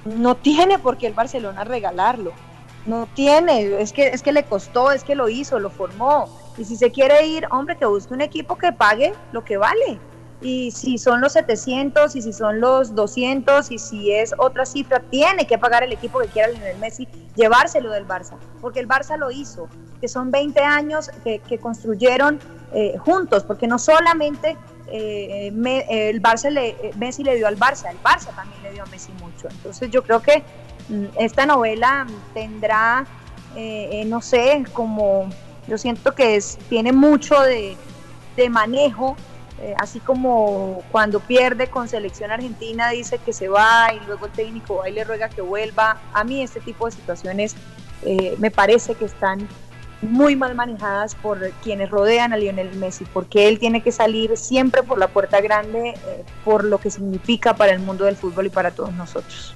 [0.04, 2.32] no tiene por qué el Barcelona regalarlo.
[2.84, 6.28] No tiene, es que, es que le costó, es que lo hizo, lo formó.
[6.58, 10.00] Y si se quiere ir, hombre, que busque un equipo que pague lo que vale
[10.42, 15.00] y si son los 700 y si son los 200 y si es otra cifra,
[15.10, 19.16] tiene que pagar el equipo que quiera Lionel Messi llevárselo del Barça, porque el Barça
[19.16, 19.68] lo hizo,
[20.00, 22.40] que son 20 años que, construyeron
[22.74, 24.56] eh, juntos, porque no solamente
[24.88, 25.48] eh,
[25.88, 29.12] el Barça le, Messi le dio al Barça, el Barça también le dio a Messi
[29.12, 29.48] mucho.
[29.48, 30.42] Entonces yo creo que
[30.88, 33.06] mm, esta novela tendrá,
[33.56, 35.28] eh, no sé, como
[35.68, 37.76] Yo siento que es, tiene mucho de
[38.50, 39.16] manejo,
[39.62, 44.32] eh, así como cuando pierde con selección argentina dice que se va y luego el
[44.32, 46.00] técnico va y le ruega que vuelva.
[46.12, 47.54] A mí este tipo de situaciones
[48.02, 49.46] eh, me parece que están
[50.00, 54.82] muy mal manejadas por quienes rodean a Lionel Messi, porque él tiene que salir siempre
[54.82, 58.50] por la puerta grande eh, por lo que significa para el mundo del fútbol y
[58.50, 59.54] para todos nosotros.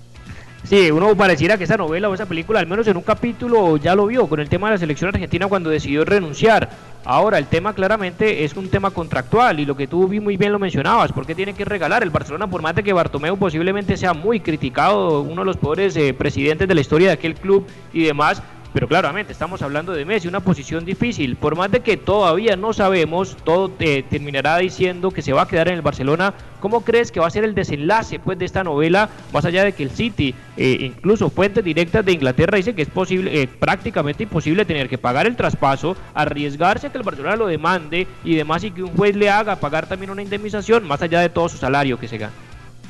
[0.68, 3.94] Sí, uno pareciera que esa novela o esa película, al menos en un capítulo, ya
[3.94, 6.68] lo vio con el tema de la selección argentina cuando decidió renunciar.
[7.04, 10.58] Ahora, el tema claramente es un tema contractual y lo que tú muy bien lo
[10.58, 14.40] mencionabas, porque tiene que regalar el Barcelona, por más de que Bartomeu posiblemente sea muy
[14.40, 18.42] criticado, uno de los peores eh, presidentes de la historia de aquel club y demás,
[18.76, 21.36] pero claramente estamos hablando de Messi, una posición difícil.
[21.36, 25.48] Por más de que todavía no sabemos, todo eh, terminará diciendo que se va a
[25.48, 26.34] quedar en el Barcelona.
[26.60, 29.08] ¿Cómo crees que va a ser el desenlace pues, de esta novela?
[29.32, 32.90] Más allá de que el City, eh, incluso fuentes directas de Inglaterra, dicen que es
[32.90, 37.46] posible, eh, prácticamente imposible tener que pagar el traspaso, arriesgarse a que el Barcelona lo
[37.46, 41.20] demande y demás, y que un juez le haga pagar también una indemnización, más allá
[41.20, 42.34] de todo su salario que se gana.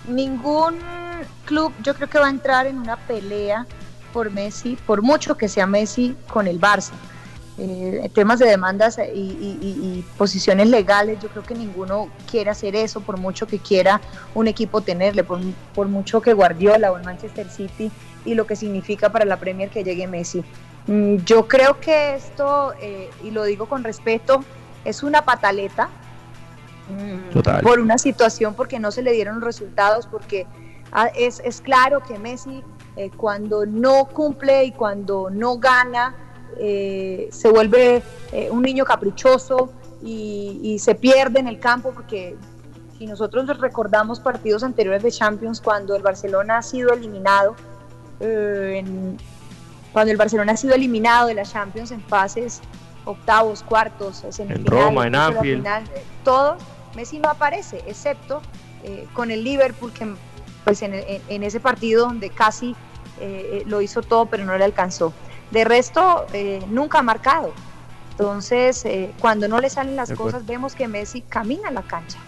[0.08, 0.74] Ningún
[1.44, 3.66] club, yo creo que va a entrar en una pelea
[4.16, 6.92] por Messi, por mucho que sea Messi con el Barça.
[7.58, 13.18] Eh, temas de demandas y, posiciones legales, yo creo que ninguno quiere hacer eso, por
[13.18, 14.00] mucho que quiera
[14.34, 17.92] un equipo tenerle, por, mucho que Guardiola o el Manchester City
[18.24, 20.42] y lo que significa para la Premier que llegue Messi.
[20.86, 24.42] Mm, yo creo que esto, eh, y lo digo con respeto,
[24.86, 25.90] es una pataleta
[26.88, 30.46] mm, por una situación, porque no se le dieron los resultados, porque
[30.90, 32.64] ah, es, es claro que Messi
[32.96, 36.14] eh, cuando no cumple y cuando no gana,
[36.58, 39.70] eh, se vuelve eh, un niño caprichoso
[40.02, 42.36] y, se pierde en el campo porque
[42.96, 47.56] si nosotros recordamos partidos anteriores de Champions cuando el Barcelona ha sido eliminado,
[49.92, 52.60] cuando el Barcelona ha sido eliminado de la Champions en fases
[53.04, 55.66] octavos, cuartos, en Roma, en Anfield,
[56.24, 56.62] todos,
[56.94, 58.40] Messi no aparece, excepto
[59.14, 60.14] con el Liverpool que
[60.66, 62.74] pues en, ese partido donde casi
[63.20, 65.12] eh, lo hizo todo, pero no le alcanzó.
[65.50, 67.52] De resto, eh, nunca ha marcado.
[68.12, 72.18] Entonces, eh, cuando no le salen las cosas, vemos que Messi camina la cancha.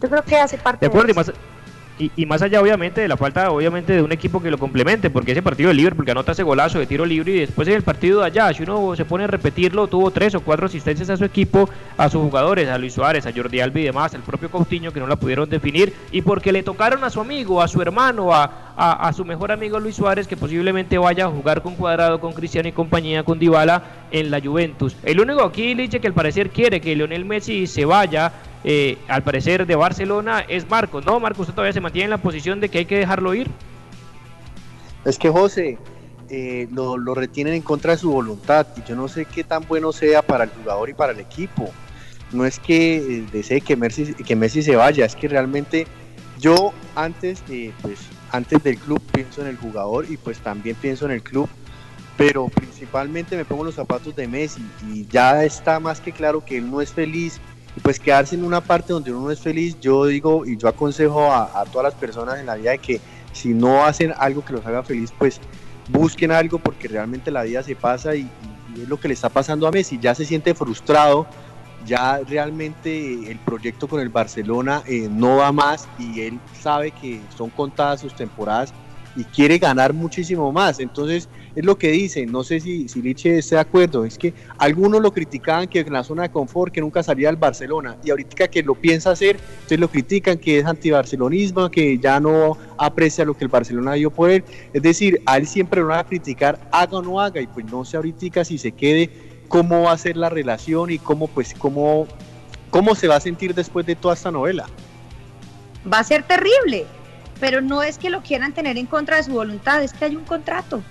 [0.00, 1.32] Yo creo que hace parte de, de y, más
[2.42, 5.68] allá, obviamente, de la falta, obviamente, de un equipo que lo complemente, porque ese partido
[5.68, 8.26] de Liverpool que anota ese golazo de tiro libre y después en el partido de
[8.26, 11.68] allá, si uno se pone a repetirlo, tuvo tres o cuatro asistencias a su equipo,
[11.96, 15.00] a sus jugadores, a Luis Suárez, a Jordi Alba y demás, el propio Coutinho que
[15.00, 18.66] no la pudieron definir, y porque le tocaron a su amigo, a su hermano, a,
[18.76, 22.68] a, su mejor amigo Luis Suárez, que posiblemente vaya a jugar con Cuadrado, con Cristiano
[22.68, 24.96] y compañía, con Dybala en la Juventus.
[25.02, 28.32] El único aquí, Liche, que al parecer quiere que Lionel Messi se vaya
[28.68, 31.20] eh, al parecer de Barcelona es Marcos, ¿no?
[31.20, 33.48] Marcos, usted todavía se mantiene en la posición de que hay que dejarlo ir.
[35.04, 35.78] Es que José
[36.30, 39.92] eh, lo, retienen en contra de su voluntad y yo no sé qué tan bueno
[39.92, 41.70] sea para el jugador y para el equipo.
[42.32, 45.86] No es que eh, desee que Messi, que Messi se vaya, es que realmente
[46.40, 47.44] yo antes,
[47.82, 48.00] pues,
[48.32, 51.48] antes del club pienso en el jugador y pues también pienso en el club
[52.16, 56.56] pero principalmente me pongo los zapatos de Messi y ya está más que claro que
[56.56, 57.40] él no es feliz
[57.76, 61.30] y pues quedarse en una parte donde uno es feliz, yo digo y yo aconsejo
[61.30, 63.00] a, todas las personas en la vida de que
[63.32, 65.40] si no hacen algo que los haga feliz, pues
[65.88, 68.28] busquen algo porque realmente la vida se pasa y,
[68.80, 71.26] es lo que le está pasando a Messi, ya se siente frustrado,
[71.86, 77.20] ya realmente el proyecto con el Barcelona eh, no va más y él sabe que
[77.36, 78.74] son contadas sus temporadas
[79.16, 80.78] y quiere ganar muchísimo más.
[80.78, 84.34] Entonces, es lo que dicen, no sé si, si Liche está de acuerdo, es que
[84.58, 88.10] algunos lo criticaban que en la zona de confort, que nunca salía al Barcelona, y
[88.10, 93.24] ahorita que lo piensa hacer, entonces lo critican que es antibarcelonismo, que ya no aprecia
[93.24, 94.44] lo que el Barcelona dio por él.
[94.72, 97.64] Es decir, a él siempre lo van a criticar, haga o no haga, y pues
[97.66, 99.10] no sé ahorita si se quede,
[99.48, 102.06] cómo va a ser la relación y cómo, pues, cómo,
[102.70, 104.66] cómo se va a sentir después de toda esta novela.
[105.90, 106.84] Va a ser terrible,
[107.40, 110.16] pero no es que lo quieran tener en contra de su voluntad, es que hay
[110.16, 110.82] un contrato.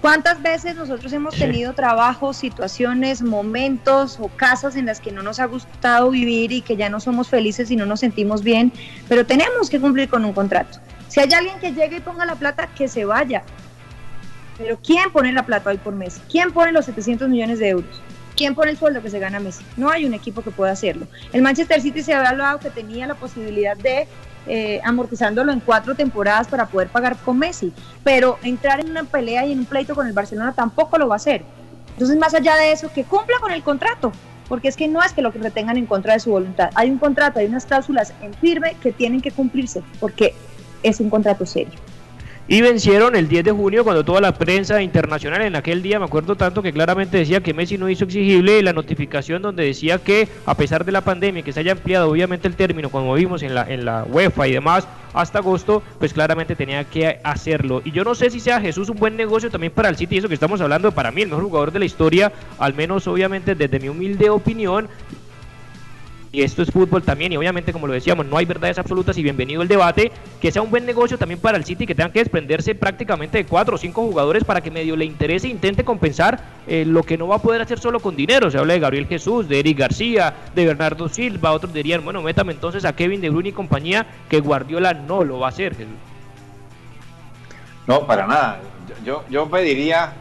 [0.00, 5.38] ¿Cuántas veces nosotros hemos tenido trabajos, situaciones, momentos o casas en las que no nos
[5.38, 8.72] ha gustado vivir y que ya no somos felices y no nos sentimos bien,
[9.08, 10.80] pero tenemos que cumplir con un contrato?
[11.06, 13.44] Si hay alguien que llegue y ponga la plata, que se vaya.
[14.58, 16.20] Pero ¿quién pone la plata hoy por mes?
[16.28, 18.02] ¿Quién pone los 700 millones de euros?
[18.36, 19.64] ¿Quién pone el sueldo que se gana Messi?
[19.76, 21.06] No hay un equipo que pueda hacerlo.
[21.32, 24.08] El Manchester City se había hablado que tenía la posibilidad de
[24.46, 27.72] eh, amortizándolo en cuatro temporadas para poder pagar con Messi,
[28.02, 31.14] pero entrar en una pelea y en un pleito con el Barcelona tampoco lo va
[31.14, 31.42] a hacer.
[31.92, 34.12] Entonces, más allá de eso, que cumpla con el contrato,
[34.48, 36.70] porque es que no es que lo que retengan en contra de su voluntad.
[36.74, 40.34] Hay un contrato, hay unas cláusulas en firme que tienen que cumplirse, porque
[40.82, 41.78] es un contrato serio.
[42.48, 46.04] Y vencieron el 10 de junio cuando toda la prensa internacional en aquel día, me
[46.04, 50.28] acuerdo tanto que claramente decía que Messi no hizo exigible la notificación donde decía que
[50.44, 53.54] a pesar de la pandemia, que se haya ampliado obviamente el término como vimos en
[53.54, 57.82] la, en la UEFA y demás hasta agosto, pues claramente tenía que hacerlo.
[57.84, 60.28] Y yo no sé si sea Jesús un buen negocio también para el City, eso
[60.28, 63.78] que estamos hablando, para mí el mejor jugador de la historia, al menos obviamente desde
[63.78, 64.88] mi humilde opinión,
[66.32, 69.22] y esto es fútbol también, y obviamente, como lo decíamos, no hay verdades absolutas y
[69.22, 70.10] bienvenido el debate,
[70.40, 73.44] que sea un buen negocio también para el City, que tengan que desprenderse prácticamente de
[73.44, 77.18] cuatro o cinco jugadores para que medio le interese e intente compensar eh, lo que
[77.18, 78.50] no va a poder hacer solo con dinero.
[78.50, 82.54] Se habla de Gabriel Jesús, de Eric García, de Bernardo Silva, otros dirían, bueno, métame
[82.54, 85.92] entonces a Kevin De Bruyne y compañía, que Guardiola no lo va a hacer, Jesús.
[87.86, 88.60] No, para nada.
[89.04, 90.14] Yo, yo pediría,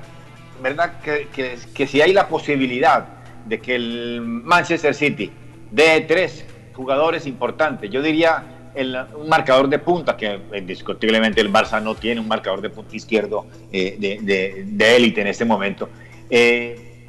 [0.61, 0.99] ¿verdad?
[1.01, 3.07] Que, que, que si hay la posibilidad
[3.45, 5.31] de que el Manchester City
[5.71, 7.89] de tres jugadores importantes.
[7.89, 8.43] Yo diría
[8.75, 12.95] el, un marcador de punta, que indiscutiblemente el Barça no tiene un marcador de punta
[12.95, 15.89] izquierdo eh, de élite en este momento.
[16.29, 17.05] Eh,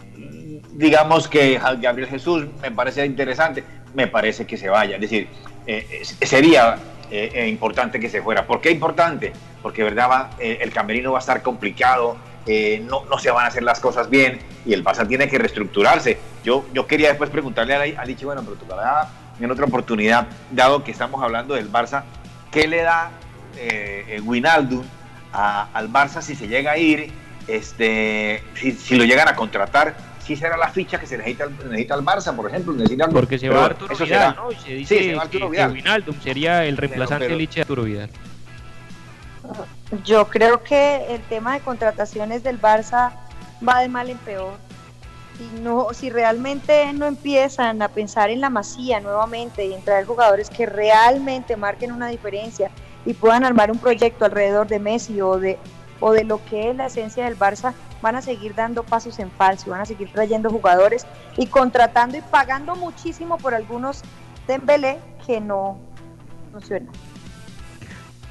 [0.72, 3.62] digamos que Gabriel Jesús me parece interesante,
[3.94, 4.96] me parece que se vaya.
[4.96, 5.28] Es decir,
[5.66, 6.78] eh, sería
[7.46, 8.46] importante que se fuera.
[8.46, 9.32] ¿Por qué importante?
[9.60, 13.62] Porque verdad va, el camerino va a estar complicado, no, no se van a hacer
[13.62, 18.04] las cosas bien y el Barça tiene que reestructurarse yo, yo quería después preguntarle a,
[18.04, 19.08] Lichi, bueno, pero tocará
[19.40, 22.02] en otra oportunidad, dado que estamos hablando del Barça,
[22.50, 23.10] ¿qué le da
[23.56, 24.84] eh, Winaldo
[25.32, 27.12] al Barça si se llega a ir,
[27.46, 29.94] este, si, lo llegan a contratar?
[30.24, 32.74] Si será la ficha que se necesita, necesita al Barça, por ejemplo.
[33.12, 34.50] Porque se va Arturo Vidal, ¿no?
[34.52, 35.74] Se dice sí, se va Arturo Vidal.
[36.04, 38.08] que sería el reemplazante de Lichi Arturo Vidal.
[40.04, 43.12] Yo creo que el tema de contrataciones del Barça
[43.66, 44.54] va de mal en peor
[45.36, 50.06] si, no, si realmente no empiezan a pensar en la masía nuevamente y en traer
[50.06, 52.70] jugadores que realmente marquen una diferencia
[53.04, 55.58] y puedan armar un proyecto alrededor de Messi o de,
[56.00, 59.30] o de lo que es la esencia del Barça, van a seguir dando pasos en
[59.30, 64.02] falso, van a seguir trayendo jugadores y contratando y pagando muchísimo por algunos
[64.46, 65.78] Dembélé que no
[66.50, 66.92] funcionan.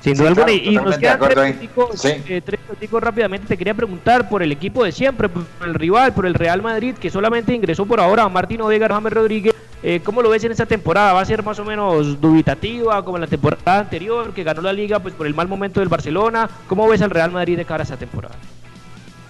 [0.02, 2.60] Sin duda alguna, y nos quedan tres minutos, eh, tres
[2.92, 3.48] rápidamente.
[3.48, 6.96] Te quería preguntar por el equipo de siempre, por el rival, por el Real Madrid,
[6.96, 9.56] que solamente ingresó por ahora a Martín Odegaard, James Rodríguez.
[9.84, 11.14] Eh, ¿Cómo lo ves en esta temporada?
[11.14, 14.74] ¿Va a ser más o menos dubitativa como en la temporada anterior, que ganó la
[14.74, 16.50] liga pues por el mal momento del Barcelona?
[16.68, 18.36] ¿Cómo ves al Real Madrid de cara a esta temporada?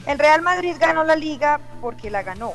[0.07, 2.53] El Real Madrid ganó la liga porque la ganó.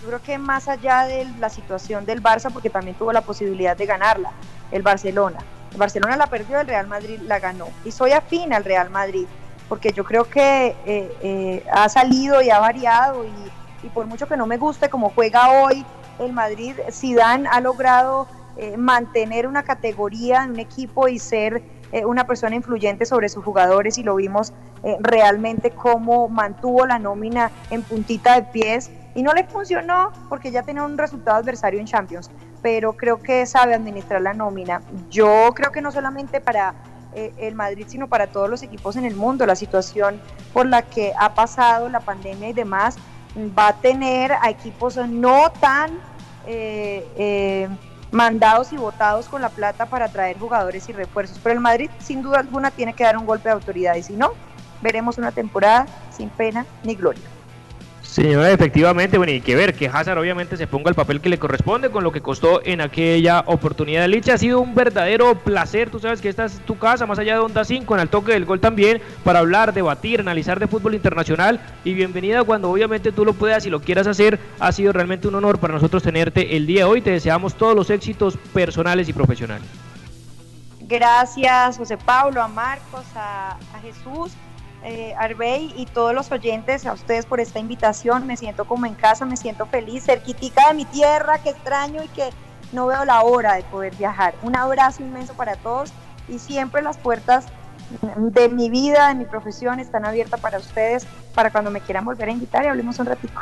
[0.00, 3.76] Yo creo que más allá de la situación del Barça, porque también tuvo la posibilidad
[3.76, 4.32] de ganarla,
[4.72, 5.38] el Barcelona.
[5.76, 7.68] Barcelona la perdió, el Real Madrid la ganó.
[7.84, 9.26] Y soy afín al Real Madrid,
[9.68, 14.36] porque yo creo que eh, eh, ha salido y ha variado y, por mucho que
[14.36, 15.84] no me guste como juega hoy
[16.20, 21.62] el Madrid, Zidane ha logrado eh, mantener una categoría en un equipo y ser
[22.06, 24.54] una persona influyente sobre sus jugadores y lo vimos
[25.00, 30.62] realmente cómo mantuvo la nómina en puntita de pies y no le funcionó porque ya
[30.62, 32.30] tenía un resultado adversario en Champions
[32.62, 34.80] pero creo que sabe administrar la nómina.
[35.10, 36.74] Yo creo que no solamente para
[37.14, 40.20] eh, el Madrid, sino para todos los equipos en el mundo, la situación
[40.52, 42.96] por la que ha pasado la pandemia y demás,
[43.58, 45.90] va a tener a equipos no tan
[46.46, 47.68] eh, eh,
[48.10, 51.38] mandados y votados con la plata para traer jugadores y refuerzos.
[51.42, 54.14] Pero el Madrid, sin duda alguna, tiene que dar un golpe de autoridad y si
[54.14, 54.32] no,
[54.80, 57.22] veremos una temporada sin pena ni gloria.
[58.12, 61.38] Señora, efectivamente, bueno, y que ver que Hazard obviamente se ponga el papel que le
[61.38, 64.06] corresponde con lo que costó en aquella oportunidad.
[64.06, 67.32] Licha, ha sido un verdadero placer, tú sabes que esta es tu casa, más allá
[67.32, 70.94] de Onda 5, en el toque del gol también, para hablar, debatir, analizar de fútbol
[70.94, 74.38] internacional y bienvenida cuando obviamente tú lo puedas y lo quieras hacer.
[74.60, 77.00] Ha sido realmente un honor para nosotros tenerte el día de hoy.
[77.00, 79.66] Te deseamos todos los éxitos personales y profesionales.
[80.82, 84.32] Gracias, José Pablo, a Marcos, a Jesús
[84.84, 88.26] eh, Arbey y todos los oyentes, a ustedes por esta invitación.
[88.26, 92.08] Me siento como en casa, me siento feliz, cerquitica de mi tierra, que extraño y
[92.08, 92.30] que
[92.72, 94.34] no veo la hora de poder viajar.
[94.42, 95.92] Un abrazo inmenso para todos
[96.28, 97.46] y siempre las puertas
[98.16, 102.28] de mi vida, de mi profesión, están abiertas para ustedes, para cuando me quieran volver
[102.28, 103.40] a invitar y hablemos un ratito.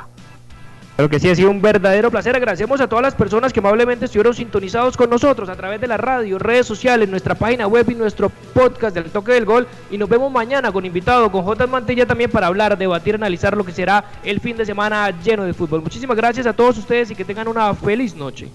[1.00, 2.36] Claro que sí, ha sido un verdadero placer.
[2.36, 5.96] Agradecemos a todas las personas que amablemente estuvieron sintonizados con nosotros a través de la
[5.96, 9.66] radio, redes sociales, nuestra página web y nuestro podcast del Toque del Gol.
[9.90, 11.66] Y nos vemos mañana con invitado, con J.
[11.68, 15.54] Mantilla también para hablar, debatir, analizar lo que será el fin de semana lleno de
[15.54, 15.80] fútbol.
[15.80, 18.50] Muchísimas gracias a todos ustedes y que tengan una feliz noche.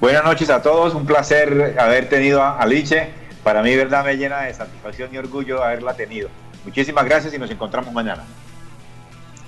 [0.00, 3.10] Buenas noches a todos, un placer haber tenido a Liche.
[3.42, 6.30] Para mí, verdad, me llena de satisfacción y orgullo haberla tenido.
[6.64, 8.24] Muchísimas gracias y nos encontramos mañana.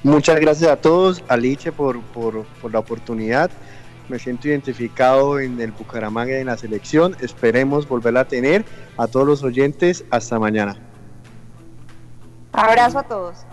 [0.03, 3.51] Muchas gracias a todos, a Liche por, por, la oportunidad.
[4.09, 7.16] Me siento identificado en el Bucaramanga y en la selección.
[7.20, 8.64] Esperemos volverla a tener.
[8.97, 10.76] A todos los oyentes, hasta mañana.
[12.53, 13.47] Abrazo a todos.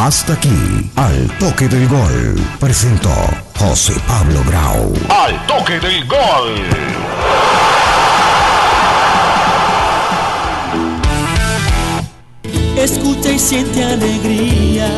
[0.00, 3.12] Hasta aquí, al toque del gol, presentó
[3.58, 4.92] José Pablo Grau.
[5.08, 6.54] Al toque del gol.
[12.82, 14.88] Escucha y siente alegría.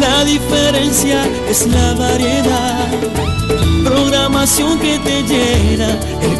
[0.00, 2.88] La diferencia es la variedad.
[3.84, 6.32] Programación que te llena el